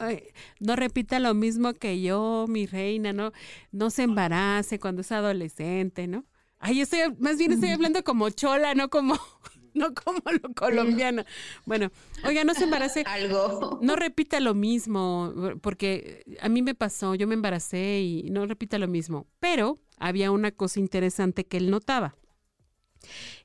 eh, 0.08 0.32
no, 0.60 0.76
repita 0.76 1.18
lo 1.18 1.34
mismo 1.34 1.74
que 1.74 2.00
yo, 2.00 2.46
mi 2.48 2.66
reina, 2.66 3.12
no, 3.12 3.32
no 3.72 3.90
se 3.90 4.04
embarace 4.04 4.78
cuando 4.78 5.02
es 5.02 5.12
adolescente, 5.12 6.06
¿no? 6.06 6.24
Ay, 6.58 6.80
estoy, 6.80 7.00
más 7.18 7.36
bien 7.36 7.52
estoy 7.52 7.70
hablando 7.70 8.02
como 8.04 8.30
chola, 8.30 8.74
no 8.74 8.88
como, 8.88 9.18
no 9.84 9.92
como 9.92 10.22
lo 10.30 10.54
colombiano. 10.54 11.24
Bueno, 11.66 11.90
oiga, 12.24 12.44
no 12.44 12.54
se 12.54 12.64
embarace. 12.64 13.02
Algo. 13.06 13.78
No 13.82 13.96
repita 13.96 14.40
lo 14.40 14.54
mismo, 14.54 15.32
porque 15.60 16.24
a 16.40 16.48
mí 16.48 16.62
me 16.62 16.74
pasó, 16.74 17.14
yo 17.14 17.26
me 17.26 17.34
embaracé 17.34 18.00
y 18.00 18.30
no 18.30 18.46
repita 18.46 18.78
lo 18.78 18.88
mismo. 18.88 19.26
Pero 19.40 19.78
había 19.98 20.30
una 20.30 20.52
cosa 20.52 20.80
interesante 20.80 21.44
que 21.46 21.56
él 21.56 21.70
notaba. 21.70 22.16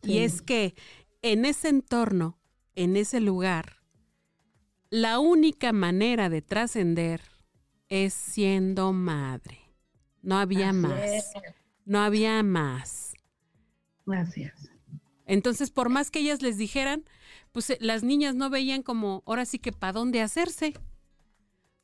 Y 0.04 0.20
es 0.20 0.42
que 0.42 0.76
en 1.22 1.46
ese 1.46 1.70
entorno, 1.70 2.40
en 2.76 2.96
ese 2.96 3.20
lugar, 3.20 3.78
la 4.90 5.20
única 5.20 5.74
manera 5.74 6.30
de 6.30 6.42
trascender 6.42 7.22
es 7.90 8.14
siendo 8.14 8.94
madre. 8.94 9.60
No 10.22 10.38
había 10.38 10.74
más. 10.74 11.32
No 11.86 12.00
había 12.00 12.42
más. 12.44 13.14
Gracias. 14.06 14.70
Entonces, 15.30 15.70
por 15.70 15.90
más 15.90 16.10
que 16.10 16.20
ellas 16.22 16.42
les 16.42 16.58
dijeran, 16.58 17.06
pues 17.52 17.70
eh, 17.70 17.78
las 17.82 18.02
niñas 18.02 18.34
no 18.34 18.50
veían 18.50 18.82
como, 18.82 19.22
ahora 19.28 19.46
sí 19.46 19.60
que 19.60 19.72
para 19.72 19.94
dónde 19.94 20.24
hacerse. 20.24 20.74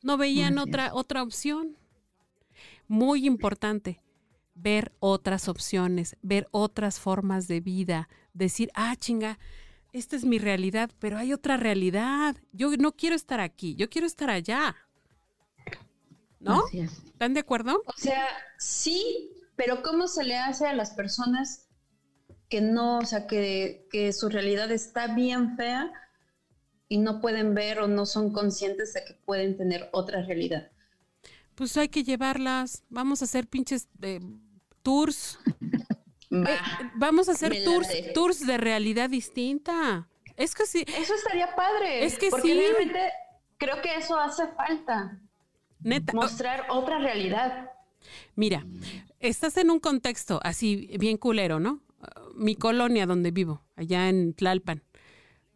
No 0.01 0.17
veían 0.17 0.57
otra, 0.57 0.95
otra 0.95 1.21
opción. 1.21 1.77
Muy 2.87 3.27
importante 3.27 4.01
ver 4.55 4.93
otras 4.99 5.47
opciones, 5.47 6.17
ver 6.23 6.47
otras 6.49 6.99
formas 6.99 7.47
de 7.47 7.59
vida, 7.59 8.09
decir, 8.33 8.71
ah, 8.73 8.95
chinga, 8.95 9.37
esta 9.93 10.15
es 10.15 10.25
mi 10.25 10.39
realidad, 10.39 10.89
pero 10.97 11.19
hay 11.19 11.31
otra 11.31 11.55
realidad. 11.55 12.35
Yo 12.51 12.75
no 12.77 12.93
quiero 12.93 13.15
estar 13.15 13.41
aquí, 13.41 13.75
yo 13.75 13.91
quiero 13.91 14.07
estar 14.07 14.31
allá. 14.31 14.75
¿No? 16.39 16.63
¿Están 16.73 17.35
de 17.35 17.41
acuerdo? 17.41 17.83
O 17.85 17.93
sea, 17.95 18.25
sí, 18.57 19.29
pero 19.55 19.83
¿cómo 19.83 20.07
se 20.07 20.23
le 20.23 20.35
hace 20.35 20.65
a 20.65 20.73
las 20.73 20.95
personas 20.95 21.64
que 22.49 22.61
no, 22.61 22.99
o 22.99 23.05
sea, 23.05 23.27
que, 23.27 23.87
que 23.91 24.13
su 24.13 24.29
realidad 24.29 24.71
está 24.71 25.07
bien 25.13 25.55
fea 25.57 25.91
y 26.87 26.97
no 26.97 27.21
pueden 27.21 27.55
ver 27.55 27.79
o 27.79 27.87
no 27.87 28.05
son 28.05 28.31
conscientes 28.31 28.93
de 28.93 29.03
que 29.05 29.13
pueden 29.25 29.57
tener 29.57 29.89
otra 29.91 30.21
realidad? 30.23 30.71
Pues 31.55 31.75
hay 31.77 31.89
que 31.89 32.03
llevarlas, 32.03 32.83
vamos 32.89 33.21
a 33.21 33.25
hacer 33.25 33.47
pinches 33.47 33.87
eh, 34.01 34.19
tours. 34.83 35.39
Eh, 36.31 36.57
vamos 36.95 37.29
a 37.29 37.31
hacer 37.31 37.63
tours, 37.63 37.87
tours 38.13 38.45
de 38.45 38.57
realidad 38.57 39.09
distinta. 39.09 40.09
Es 40.35 40.53
que 40.53 40.65
sí. 40.65 40.83
Eso 40.85 41.13
estaría 41.13 41.55
padre. 41.55 42.03
Es 42.03 42.17
que 42.17 42.29
porque 42.29 42.53
realmente 42.53 43.11
creo 43.57 43.81
que 43.81 43.95
eso 43.95 44.19
hace 44.19 44.47
falta. 44.49 45.21
Neta. 45.79 46.11
Mostrar 46.13 46.65
otra 46.71 46.97
realidad. 46.97 47.71
Mira, 48.35 48.65
estás 49.19 49.55
en 49.57 49.69
un 49.69 49.79
contexto 49.79 50.41
así 50.43 50.89
bien 50.99 51.17
culero, 51.17 51.59
¿no? 51.59 51.81
Mi 52.35 52.55
colonia 52.55 53.05
donde 53.05 53.31
vivo, 53.31 53.63
allá 53.75 54.09
en 54.09 54.33
Tlalpan. 54.33 54.83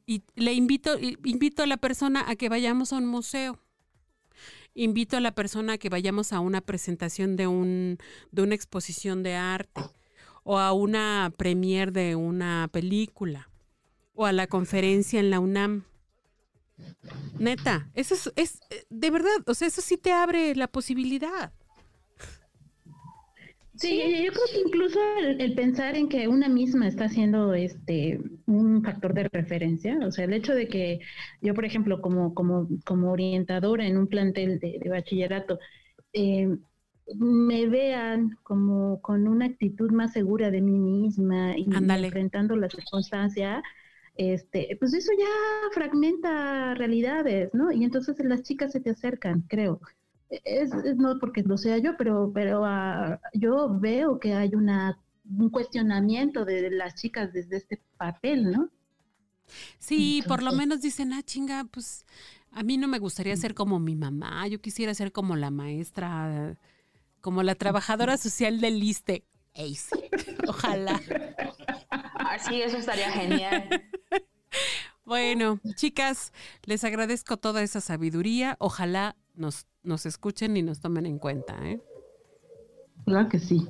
Y 0.05 0.23
le 0.35 0.53
invito, 0.53 0.97
invito 0.99 1.63
a 1.63 1.67
la 1.67 1.77
persona 1.77 2.25
a 2.27 2.35
que 2.35 2.49
vayamos 2.49 2.93
a 2.93 2.97
un 2.97 3.05
museo 3.05 3.59
invito 4.73 5.17
a 5.17 5.19
la 5.19 5.33
persona 5.33 5.73
a 5.73 5.77
que 5.77 5.89
vayamos 5.89 6.33
a 6.33 6.39
una 6.39 6.61
presentación 6.61 7.35
de, 7.35 7.47
un, 7.47 7.97
de 8.31 8.41
una 8.41 8.55
exposición 8.55 9.23
de 9.23 9.35
arte 9.35 9.81
o 10.43 10.57
a 10.57 10.73
una 10.73 11.33
premier 11.37 11.91
de 11.91 12.15
una 12.15 12.69
película 12.71 13.49
o 14.13 14.25
a 14.25 14.31
la 14.31 14.47
conferencia 14.47 15.19
en 15.19 15.29
la 15.29 15.39
UNAM. 15.39 15.85
Neta, 17.37 17.89
eso 17.93 18.15
es, 18.15 18.31
es 18.35 18.59
de 18.89 19.11
verdad, 19.11 19.31
o 19.47 19.53
sea, 19.53 19.67
eso 19.67 19.81
sí 19.81 19.97
te 19.97 20.11
abre 20.11 20.55
la 20.55 20.67
posibilidad. 20.67 21.53
Sí, 23.79 24.25
yo 24.25 24.33
creo 24.33 24.45
que 24.51 24.59
incluso 24.67 24.99
el, 25.19 25.55
pensar 25.55 25.95
en 25.95 26.09
que 26.09 26.27
una 26.27 26.49
misma 26.49 26.87
está 26.87 27.07
siendo 27.07 27.53
este 27.53 28.19
un 28.45 28.83
factor 28.83 29.13
de 29.13 29.29
referencia, 29.31 29.97
o 30.05 30.11
sea, 30.11 30.25
el 30.25 30.33
hecho 30.33 30.53
de 30.53 30.67
que 30.67 30.99
yo, 31.41 31.53
por 31.53 31.63
ejemplo, 31.63 32.01
como, 32.01 32.33
como, 32.33 32.67
como 32.85 33.11
orientadora 33.11 33.87
en 33.87 33.97
un 33.97 34.07
plantel 34.07 34.59
de, 34.59 34.81
bachillerato, 34.89 35.59
eh, 36.11 36.57
me 37.15 37.67
vean 37.67 38.37
como 38.43 39.01
con 39.01 39.27
una 39.29 39.45
actitud 39.45 39.91
más 39.91 40.11
segura 40.11 40.51
de 40.51 40.59
mí 40.61 40.77
misma 40.77 41.57
y 41.57 41.65
enfrentando 41.73 42.57
la 42.57 42.69
circunstancia, 42.69 43.63
este, 44.15 44.75
pues 44.77 44.93
eso 44.93 45.11
ya 45.17 45.69
fragmenta 45.71 46.73
realidades, 46.75 47.53
¿no? 47.53 47.71
Y 47.71 47.85
entonces 47.85 48.17
las 48.19 48.43
chicas 48.43 48.73
se 48.73 48.81
te 48.81 48.89
acercan, 48.89 49.45
creo. 49.47 49.79
Es, 50.29 50.71
no 50.97 51.17
porque 51.19 51.41
lo 51.43 51.57
sea 51.57 51.77
yo, 51.77 51.97
pero, 51.97 52.31
pero 52.33 52.63
ah, 52.65 53.19
yo 53.33 53.79
veo 53.79 54.19
que 54.19 54.33
hay 54.33 54.53
una, 54.53 54.99
un 55.25 55.49
cuestionamiento 55.49 56.45
de 56.45 56.69
las 56.71 56.95
chicas 56.95 57.33
desde 57.33 57.57
este 57.57 57.81
papel, 57.97 58.51
¿no? 58.51 58.69
Sí, 59.79 60.23
por 60.27 60.43
lo 60.43 60.51
menos 60.51 60.81
dicen, 60.81 61.13
ah, 61.13 61.23
chinga, 61.23 61.65
pues 61.71 62.05
a 62.51 62.61
mí 62.61 62.77
no 62.77 62.87
me 62.87 62.99
gustaría 62.99 63.35
ser 63.35 63.55
como 63.55 63.79
mi 63.79 63.95
mamá, 63.95 64.47
yo 64.47 64.61
quisiera 64.61 64.93
ser 64.93 65.11
como 65.11 65.35
la 65.35 65.49
maestra, 65.49 66.55
como 67.21 67.41
la 67.41 67.55
trabajadora 67.55 68.17
social 68.17 68.61
del 68.61 68.81
ISTE. 68.83 69.25
Ojalá. 70.47 70.99
Así, 71.89 72.61
eso 72.61 72.77
estaría 72.77 73.11
genial. 73.11 73.69
Bueno, 75.09 75.59
chicas, 75.73 76.31
les 76.65 76.83
agradezco 76.83 77.37
toda 77.37 77.63
esa 77.63 77.81
sabiduría. 77.81 78.57
Ojalá 78.59 79.15
nos, 79.33 79.65
nos 79.81 80.05
escuchen 80.05 80.55
y 80.55 80.61
nos 80.61 80.81
tomen 80.81 81.07
en 81.07 81.17
cuenta. 81.17 81.57
¿eh? 81.67 81.81
Claro 83.05 83.27
que 83.27 83.39
sí. 83.39 83.67